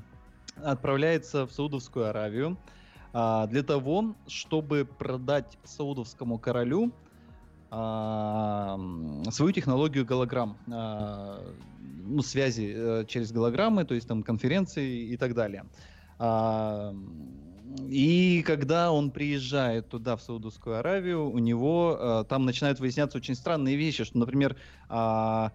[0.55, 2.57] отправляется в Саудовскую Аравию
[3.13, 6.91] а, для того, чтобы продать саудовскому королю
[7.69, 8.79] а,
[9.31, 15.33] свою технологию голограмм, а, ну, связи а, через голограммы, то есть там конференции и так
[15.33, 15.65] далее.
[17.89, 23.35] И когда он приезжает туда, в Саудовскую Аравию, у него э, там начинают выясняться очень
[23.35, 24.55] странные вещи, что, например,
[24.89, 25.49] э,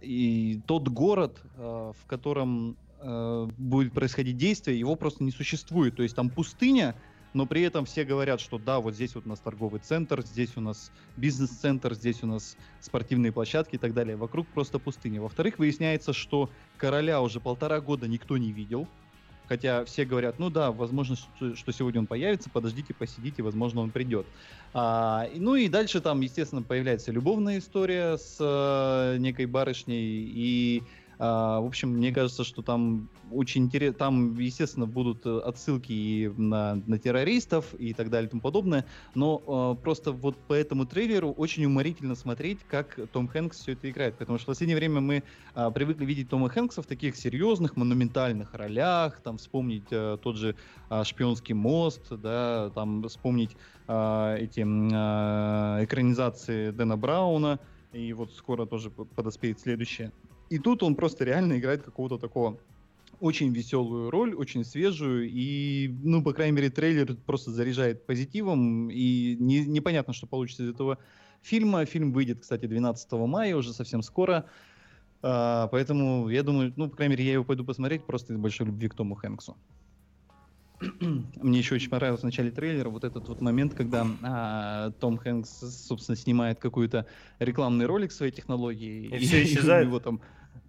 [0.00, 5.96] и тот город, э, в котором э, будет происходить действие, его просто не существует.
[5.96, 6.94] То есть там пустыня,
[7.32, 10.56] но при этом все говорят, что да, вот здесь вот у нас торговый центр, здесь
[10.56, 14.16] у нас бизнес-центр, здесь у нас спортивные площадки и так далее.
[14.16, 15.20] Вокруг просто пустыня.
[15.20, 18.88] Во-вторых, выясняется, что короля уже полтора года никто не видел.
[19.50, 24.28] Хотя все говорят, ну да, возможно, что, сегодня он появится, подождите, посидите, возможно, он придет.
[24.72, 30.86] А, ну и дальше там, естественно, появляется любовная история с э, некой барышней, и
[31.22, 36.28] а, в общем, мне кажется, что там очень интересно, там, естественно, будут э, отсылки и
[36.28, 40.86] на, на террористов и так далее и тому подобное, но э, просто вот по этому
[40.86, 45.02] трейлеру очень уморительно смотреть, как Том Хэнкс все это играет, потому что в последнее время
[45.02, 45.22] мы
[45.54, 50.56] э, привыкли видеть Тома Хэнкса в таких серьезных, монументальных ролях, там вспомнить э, тот же
[50.88, 53.58] э, «Шпионский мост», да, там вспомнить
[53.88, 57.60] э, эти э, экранизации Дэна Брауна,
[57.92, 60.12] и вот скоро тоже подоспеет следующее.
[60.50, 62.58] И тут он просто реально играет какого-то такого
[63.20, 69.36] очень веселую роль, очень свежую, и, ну, по крайней мере, трейлер просто заряжает позитивом, и
[69.38, 70.98] не, непонятно, что получится из этого
[71.42, 71.84] фильма.
[71.84, 74.46] Фильм выйдет, кстати, 12 мая, уже совсем скоро,
[75.22, 78.66] а, поэтому я думаю, ну, по крайней мере, я его пойду посмотреть просто из большой
[78.66, 79.56] любви к Тому Хэнксу.
[81.00, 85.86] Мне еще очень понравился в начале трейлера вот этот вот момент, когда а, Том Хэнкс,
[85.86, 87.06] собственно, снимает какой-то
[87.38, 89.08] рекламный ролик своей технологии.
[89.08, 89.84] И, и все исчезает.
[89.84, 90.22] И у него там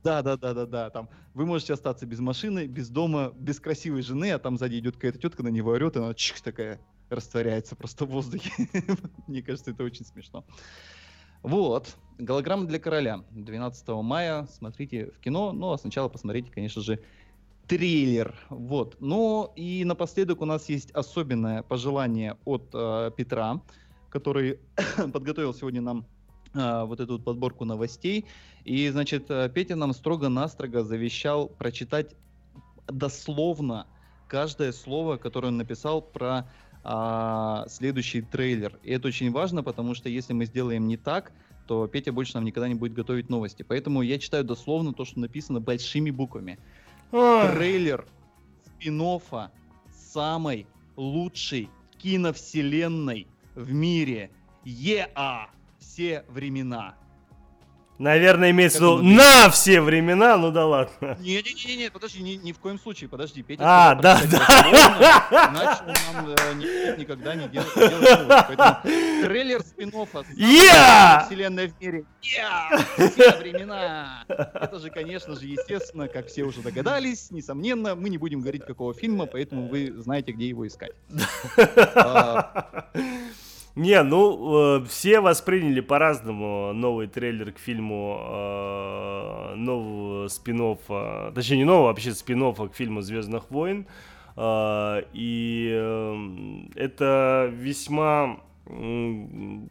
[0.03, 0.89] да, да, да, да, да.
[0.89, 4.95] Там вы можете остаться без машины, без дома, без красивой жены, а там сзади идет
[4.95, 6.79] какая-то тетка, на него орет, и она чих такая
[7.09, 8.51] растворяется просто в воздухе.
[9.27, 10.45] Мне кажется, это очень смешно.
[11.43, 11.97] Вот.
[12.17, 13.23] Голограмма для короля.
[13.31, 14.47] 12 мая.
[14.51, 15.51] Смотрите в кино.
[15.51, 16.99] Ну, а сначала посмотрите, конечно же,
[17.67, 18.35] трейлер.
[18.49, 18.97] Вот.
[18.99, 23.61] Ну, и напоследок у нас есть особенное пожелание от э, Петра,
[24.09, 24.59] который
[25.13, 26.05] подготовил сегодня нам
[26.53, 28.25] вот эту вот подборку новостей.
[28.65, 32.15] И, значит, э, Петя нам строго-настрого завещал прочитать
[32.87, 33.87] дословно
[34.27, 36.47] каждое слово, которое он написал про
[36.83, 38.77] а, следующий трейлер.
[38.83, 41.31] И это очень важно, потому что если мы сделаем не так,
[41.67, 43.63] то Петя больше нам никогда не будет готовить новости.
[43.63, 46.59] Поэтому я читаю дословно то, что написано большими буквами.
[47.11, 47.51] Ой.
[47.53, 48.07] Трейлер
[48.65, 49.01] спин
[49.93, 54.31] самой лучшей киновселенной в мире.
[54.63, 55.49] ЕА
[55.91, 56.95] все времена.
[57.99, 61.17] Наверное, имеется в виду на все времена, ну да ладно.
[61.19, 63.43] Не-не-не, подожди, ни, ни в коем случае, подожди.
[63.43, 65.49] Петя а, да, да.
[65.51, 67.47] Иначе он нам э, не, никогда не.
[67.51, 68.77] Поэтому
[69.21, 71.25] трейлер спин yeah!
[71.25, 72.05] вселенная в мире.
[72.21, 73.11] Yeah!
[73.11, 74.23] Все времена.
[74.27, 78.95] Это же, конечно же, естественно, как все уже догадались, несомненно, мы не будем говорить, какого
[78.95, 80.93] фильма, поэтому вы знаете, где его искать.
[83.76, 90.78] Не, ну, э, все восприняли по-разному новый трейлер к фильму э, нового спин
[91.34, 93.88] точнее, не нового, а вообще спин к фильму «Звездных войн».
[94.36, 98.39] Э, и э, это весьма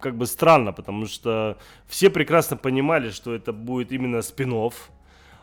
[0.01, 4.53] как бы странно, потому что все прекрасно понимали, что это будет именно спин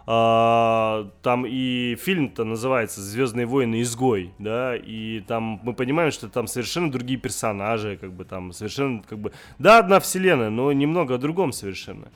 [0.10, 3.82] а, там и фильм-то называется «Звездные войны.
[3.82, 9.04] Изгой», да, и там мы понимаем, что там совершенно другие персонажи, как бы там совершенно,
[9.04, 12.08] как бы, да, одна вселенная, но немного о другом совершенно.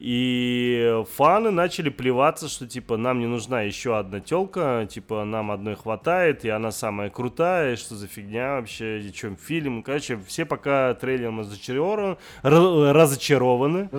[0.00, 5.76] И фаны начали плеваться, что типа нам не нужна еще одна телка, типа нам одной
[5.76, 9.82] хватает, и она самая крутая, что за фигня вообще, и чем фильм.
[9.82, 13.90] Короче, все пока трейлером разочарованы, разочарованы.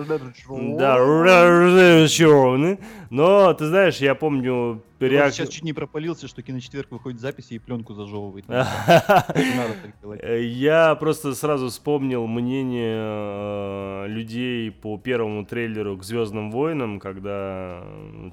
[0.76, 2.80] Да, разочарованы.
[3.10, 5.32] Но, ты знаешь, я помню реак...
[5.32, 8.44] сейчас чуть не пропалился, что киночетверг выходит записи и пленку зажевывает.
[10.42, 17.82] Я просто сразу вспомнил мнение э, людей по первому трейлеру к Звездным войнам, когда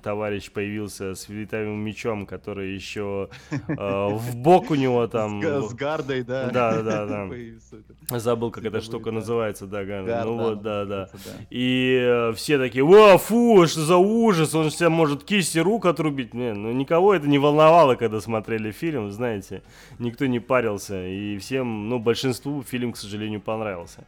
[0.04, 5.42] товарищ появился с велитавым мечом, который еще э, в бок у него там.
[5.42, 6.50] С гардой, да.
[6.50, 7.30] Да, да, да.
[8.20, 9.84] Забыл, как эта штука называется, да,
[10.26, 11.10] Ну вот, да, да.
[11.50, 16.34] И э, все такие, о, фу, что за ужас, он себя может кисти рук отрубить.
[16.34, 19.64] Не, ну никого это не волновало, когда смотрели фильм, знаете,
[20.00, 24.06] никто не парился, и всем, ну, большинству фильм, к сожалению, понравился.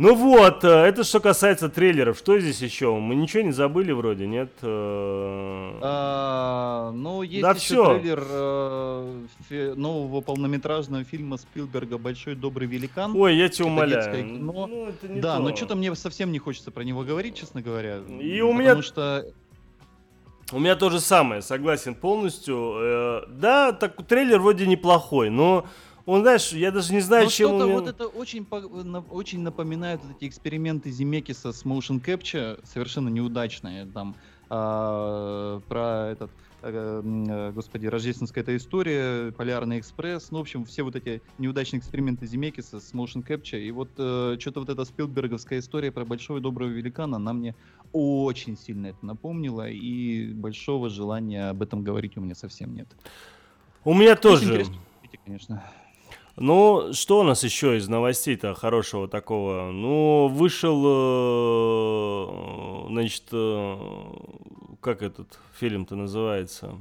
[0.00, 2.16] Ну вот, э, это что касается трейлеров.
[2.16, 2.96] Что здесь еще?
[2.96, 4.50] Мы ничего не забыли вроде, нет?
[4.62, 5.78] Э?
[5.82, 7.98] А, ну, есть да еще все.
[7.98, 13.14] трейлер э, нового полнометражного фильма Спилберга «Большой добрый великан».
[13.14, 14.24] Ой, я тебя умоляю.
[14.24, 14.66] Кино.
[14.68, 15.42] Ну, это не да, то.
[15.42, 17.98] но что-то мне совсем не хочется про него говорить, честно говоря.
[17.98, 18.70] И у меня...
[18.70, 19.26] Потому что
[20.52, 22.74] у меня то же самое, согласен полностью.
[22.76, 25.66] Э, да, так трейлер вроде неплохой, но
[26.06, 27.74] он, знаешь, я даже не знаю, но чем что-то меня...
[27.78, 28.46] вот это очень,
[29.10, 33.86] очень напоминает вот эти эксперименты Земекиса с motion capture, совершенно неудачные.
[33.86, 34.16] Там
[34.48, 40.82] а, про этот Э, э, господи, рождественская эта история, Полярный экспресс, ну, в общем, все
[40.82, 45.58] вот эти неудачные эксперименты Земекиса с motion capture, и вот э, что-то вот эта спилберговская
[45.58, 47.54] история про большого и доброго великана, она мне
[47.92, 52.88] очень сильно это напомнила, и большого желания об этом говорить у меня совсем нет.
[53.84, 54.66] У меня тоже.
[55.24, 55.62] Конечно.
[56.36, 59.70] Ну, что у нас еще из новостей-то хорошего такого?
[59.72, 60.80] Ну, вышел,
[62.88, 63.24] значит,
[64.80, 66.80] как этот фильм-то называется?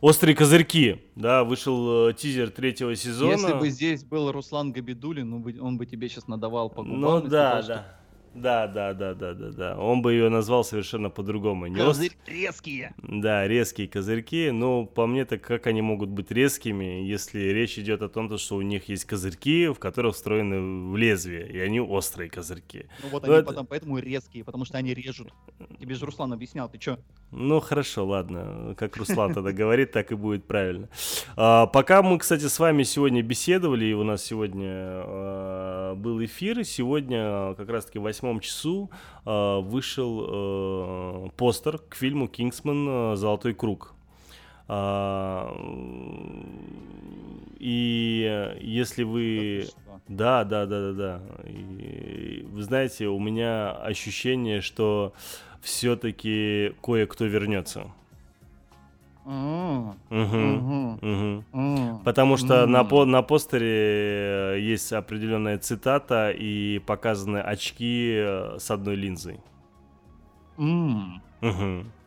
[0.00, 3.30] Острые козырьки, да, вышел э, тизер третьего сезона.
[3.32, 7.00] Если бы здесь был Руслан Габидулин, он бы, он бы тебе сейчас надавал по губам.
[7.00, 8.01] Ну да, да.
[8.34, 9.78] Да, да, да, да, да, да.
[9.78, 11.66] Он бы ее назвал совершенно по-другому.
[11.66, 12.94] Не Козырь резкие.
[12.98, 14.50] Да, резкие козырьки.
[14.50, 18.56] Но по мне так как они могут быть резкими, если речь идет о том, что
[18.56, 22.86] у них есть козырьки, в которых встроены в лезвие, и они острые козырьки.
[23.02, 23.46] Ну вот Но они это...
[23.48, 25.32] потом поэтому резкие, потому что они режут.
[25.78, 26.98] Тебе же Руслан объяснял, ты что?
[27.30, 28.74] Ну хорошо, ладно.
[28.78, 30.88] Как Руслан тогда говорит, так и будет правильно.
[31.36, 36.64] А, пока мы, кстати, с вами сегодня беседовали, и у нас сегодня а, был эфир,
[36.64, 38.90] сегодня как раз-таки 8 восьмом часу
[39.26, 43.16] э, вышел э, постер к фильму «Кингсман.
[43.16, 43.94] Золотой круг».
[44.68, 45.52] А,
[47.58, 49.66] и если вы...
[50.08, 51.22] Да, да, да, да, да.
[51.46, 55.12] И, вы знаете, у меня ощущение, что
[55.60, 57.92] все-таки кое-кто вернется.
[62.04, 68.96] Потому что на, по, на постере есть определенная цитата и показаны очки э, с одной
[68.96, 69.40] линзой.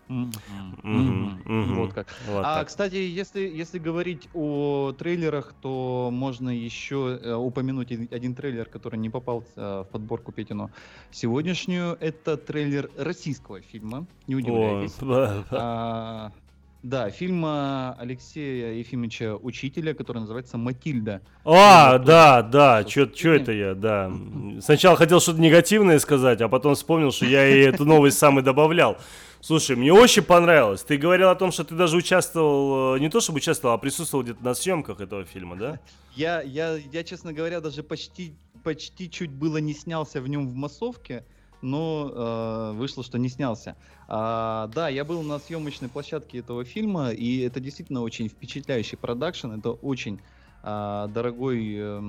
[0.08, 2.08] Вот как.
[2.28, 9.00] а, кстати, если, если говорить о трейлерах, то можно еще э, упомянуть один трейлер, который
[9.00, 10.70] не попал э, в подборку Петину
[11.12, 11.98] сегодняшнюю.
[12.00, 14.06] Это трейлер российского фильма.
[14.28, 14.96] Не удивляйтесь.
[16.86, 21.24] Да, фильм Алексея Ефимовича Учителя, который называется «Матильда».
[21.44, 24.14] А, да, да, что это я, да.
[24.62, 28.44] Сначала хотел что-то негативное сказать, а потом вспомнил, что я и эту новость сам и
[28.44, 29.00] добавлял.
[29.42, 30.84] Слушай, мне очень понравилось.
[30.84, 34.24] Ты говорил о том, что ты даже участвовал, э, не то чтобы участвовал, а присутствовал
[34.24, 35.80] где-то на съемках этого фильма, да?
[36.16, 40.54] Я, я, я честно говоря, даже почти, почти чуть было не снялся в нем в
[40.54, 41.26] массовке
[41.66, 43.76] но э, вышло, что не снялся.
[44.08, 49.52] А, да, я был на съемочной площадке этого фильма, и это действительно очень впечатляющий продакшн,
[49.52, 50.22] это очень
[50.64, 52.02] э, дорогой э,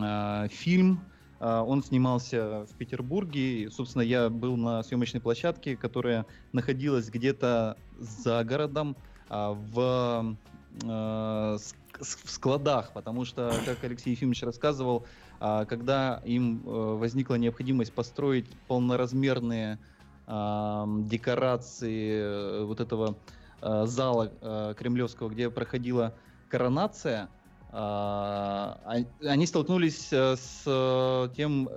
[0.00, 1.00] э, фильм.
[1.40, 8.44] Э, он снимался в Петербурге, собственно, я был на съемочной площадке, которая находилась где-то за
[8.44, 8.96] городом,
[9.28, 10.36] в,
[10.82, 15.08] э, в складах, потому что, как Алексей Ефимович рассказывал, а,
[15.40, 19.78] когда им э, возникла необходимость построить полноразмерные
[20.26, 23.16] декорации э, вот этого
[23.62, 26.14] э, зала кремлевского, где проходила
[26.48, 27.30] коронация,
[27.72, 28.80] а,
[29.24, 31.70] они столкнулись с тем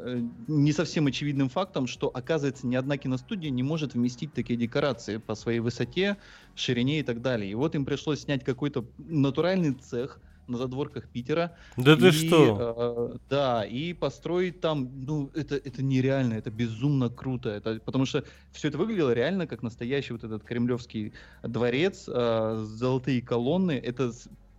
[0.48, 5.36] не совсем очевидным фактом, что, оказывается, ни одна киностудия не может вместить такие декорации по
[5.36, 6.18] своей высоте,
[6.56, 7.52] ширине и так далее.
[7.52, 11.56] И вот им пришлось снять какой-то натуральный цех, на задворках Питера.
[11.78, 13.14] Да и, ты что?
[13.14, 17.50] Э, да, и построить там, ну, это, это нереально, это безумно круто.
[17.50, 21.14] Это, потому что все это выглядело реально как настоящий вот этот кремлевский
[21.44, 23.74] дворец, э, золотые колонны.
[23.74, 24.12] Это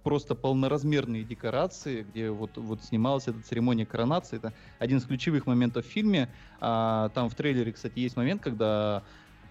[0.05, 4.37] просто полноразмерные декорации, где вот, вот снималась эта церемония коронации.
[4.37, 6.29] Это один из ключевых моментов в фильме.
[6.61, 9.03] А, там в трейлере, кстати, есть момент, когда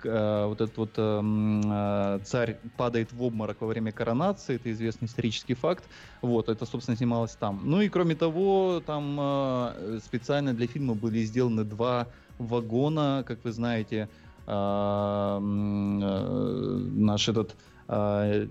[0.06, 5.54] а, вот этот вот а, царь падает в обморок во время коронации, это известный исторический
[5.54, 5.84] факт.
[6.22, 7.62] Вот, это, собственно, снималось там.
[7.64, 13.52] Ну и кроме того, там а, специально для фильма были сделаны два вагона, как вы
[13.52, 14.10] знаете,
[14.46, 17.56] а, а, наш этот
[17.88, 18.46] а,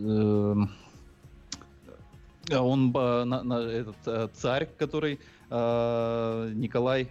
[0.00, 0.54] э,
[2.50, 7.08] он на, на, этот э, царь, который э, Николай.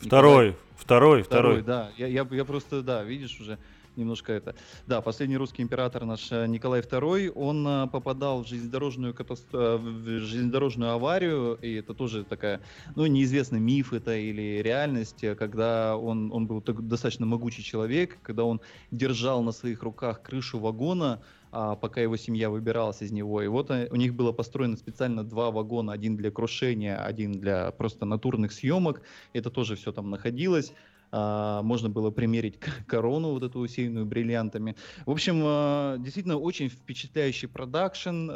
[0.00, 1.62] Второй, Николай, второй, второй, второй.
[1.62, 3.58] Да, я, я, я просто, да, видишь уже
[3.98, 4.54] немножко это.
[4.86, 9.76] Да, последний русский император наш э, Николай II, он э, попадал в железнодорожную, катастро...
[9.76, 12.60] в железнодорожную аварию, и это тоже такая,
[12.94, 18.60] ну, неизвестный миф это или реальность, когда он, он был достаточно могучий человек, когда он
[18.90, 21.20] держал на своих руках крышу вагона,
[21.50, 23.42] пока его семья выбиралась из него.
[23.42, 28.04] И вот у них было построено специально два вагона, один для крушения, один для просто
[28.04, 29.02] натурных съемок.
[29.32, 30.72] Это тоже все там находилось.
[31.10, 34.76] Uh, можно было примерить корону вот эту усеянную бриллиантами.
[35.06, 38.28] В общем, uh, действительно очень впечатляющий продакшн.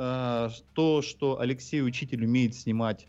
[0.72, 3.08] То, что Алексей Учитель умеет снимать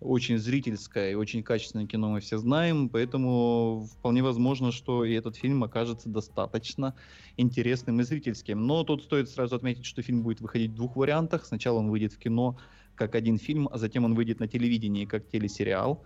[0.00, 5.36] очень зрительское и очень качественное кино мы все знаем, поэтому вполне возможно, что и этот
[5.36, 6.94] фильм окажется достаточно
[7.36, 8.66] интересным и зрительским.
[8.66, 11.44] Но тут стоит сразу отметить, что фильм будет выходить в двух вариантах.
[11.44, 12.58] Сначала он выйдет в кино
[12.94, 16.02] как один фильм, а затем он выйдет на телевидении как телесериал.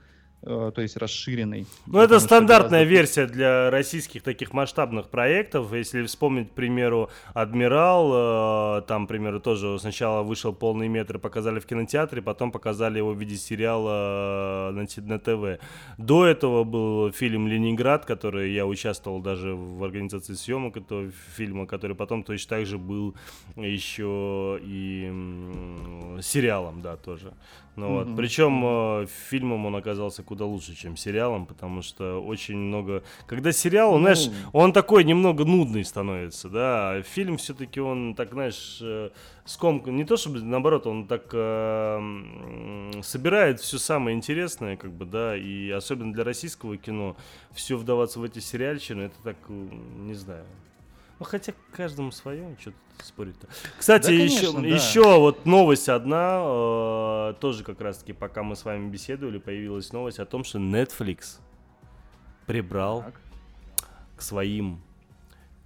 [0.47, 1.66] Э, то есть расширенный.
[1.86, 2.95] Ну, это стандартная гораздо...
[2.95, 5.72] версия для российских таких масштабных проектов.
[5.72, 11.61] Если вспомнить, к примеру, «Адмирал», э, там, к примеру, тоже сначала вышел полный метр, показали
[11.61, 15.62] в кинотеатре, потом показали его в виде сериала э, на, на ТВ.
[15.97, 21.97] До этого был фильм «Ленинград», который я участвовал даже в организации съемок этого фильма, который
[21.97, 23.14] потом точно так же был
[23.57, 25.11] еще и
[26.20, 27.32] сериалом, да, тоже.
[27.76, 28.04] Ну, mm-hmm.
[28.04, 28.16] вот.
[28.16, 33.02] Причем э, фильмом он оказался куда лучше, чем сериалом, потому что очень много...
[33.26, 34.00] Когда сериал, mm-hmm.
[34.00, 39.10] знаешь, он такой немного нудный становится, да, а фильм все-таки он так, знаешь, э,
[39.44, 39.86] скомк...
[39.88, 45.70] Не то чтобы, наоборот, он так э, собирает все самое интересное, как бы, да, и
[45.70, 47.16] особенно для российского кино
[47.52, 50.73] все вдаваться в эти сериальчины, это так, не знаю, ну,
[51.24, 52.72] хотя каждому свое, что
[53.02, 53.48] спорить-то.
[53.78, 54.60] Кстати, да, еще, да.
[54.60, 60.18] еще вот новость одна, э, тоже как раз-таки, пока мы с вами беседовали, появилась новость
[60.18, 61.40] о том, что Netflix
[62.46, 63.20] прибрал так.
[64.16, 64.80] к своим,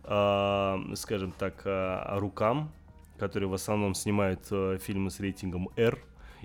[0.04, 2.72] э, скажем так, э, рукам,
[3.18, 5.98] которые в основном снимают э, фильмы с рейтингом R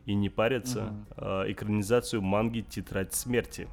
[0.05, 1.26] и не парятся, угу.
[1.26, 3.68] э, экранизацию манги «Тетрадь смерти».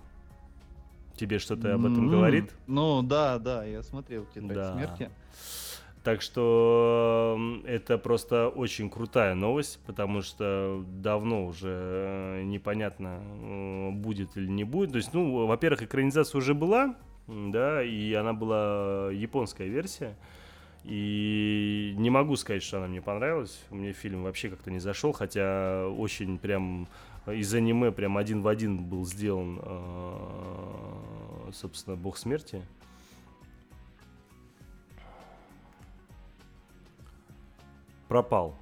[1.20, 2.10] Тебе что-то об этом mm-hmm.
[2.10, 2.50] говорит?
[2.66, 4.72] Ну да, да, я смотрел «Тетрадь да.
[4.72, 5.10] смерти».
[6.02, 14.34] Так что это просто очень крутая новость, потому что давно уже э, непонятно, э, будет
[14.38, 14.92] или не будет.
[14.92, 16.94] То есть, ну, во-первых, экранизация уже была,
[17.26, 20.16] да, и она была японская версия.
[20.84, 23.62] И не могу сказать, что она мне понравилась.
[23.68, 26.88] Мне фильм вообще как-то не зашел, хотя очень прям
[27.32, 32.62] из аниме прям один в один был сделан, э, собственно, Бог смерти.
[38.08, 38.56] Пропал.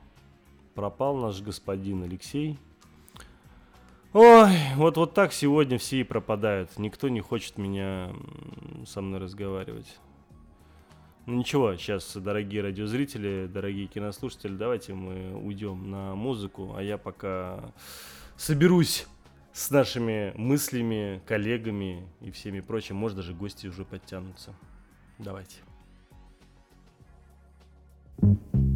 [0.74, 2.58] Пропал наш господин Алексей.
[4.12, 6.78] Ой, вот, вот так сегодня все и пропадают.
[6.78, 8.10] Никто не хочет меня
[8.86, 9.98] со мной разговаривать.
[11.28, 17.70] Ну ничего, сейчас, дорогие радиозрители, дорогие кинослушатели, давайте мы уйдем на музыку, а я пока
[18.38, 19.06] соберусь
[19.52, 22.96] с нашими мыслями, коллегами и всеми прочим.
[22.96, 24.54] Может, даже гости уже подтянутся.
[25.18, 25.56] Давайте.
[28.20, 28.67] When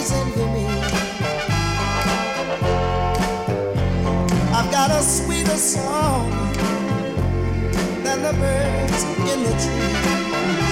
[0.00, 0.66] reason for me.
[4.56, 6.30] I've got a sweeter song
[8.04, 10.69] than the birds in the tree.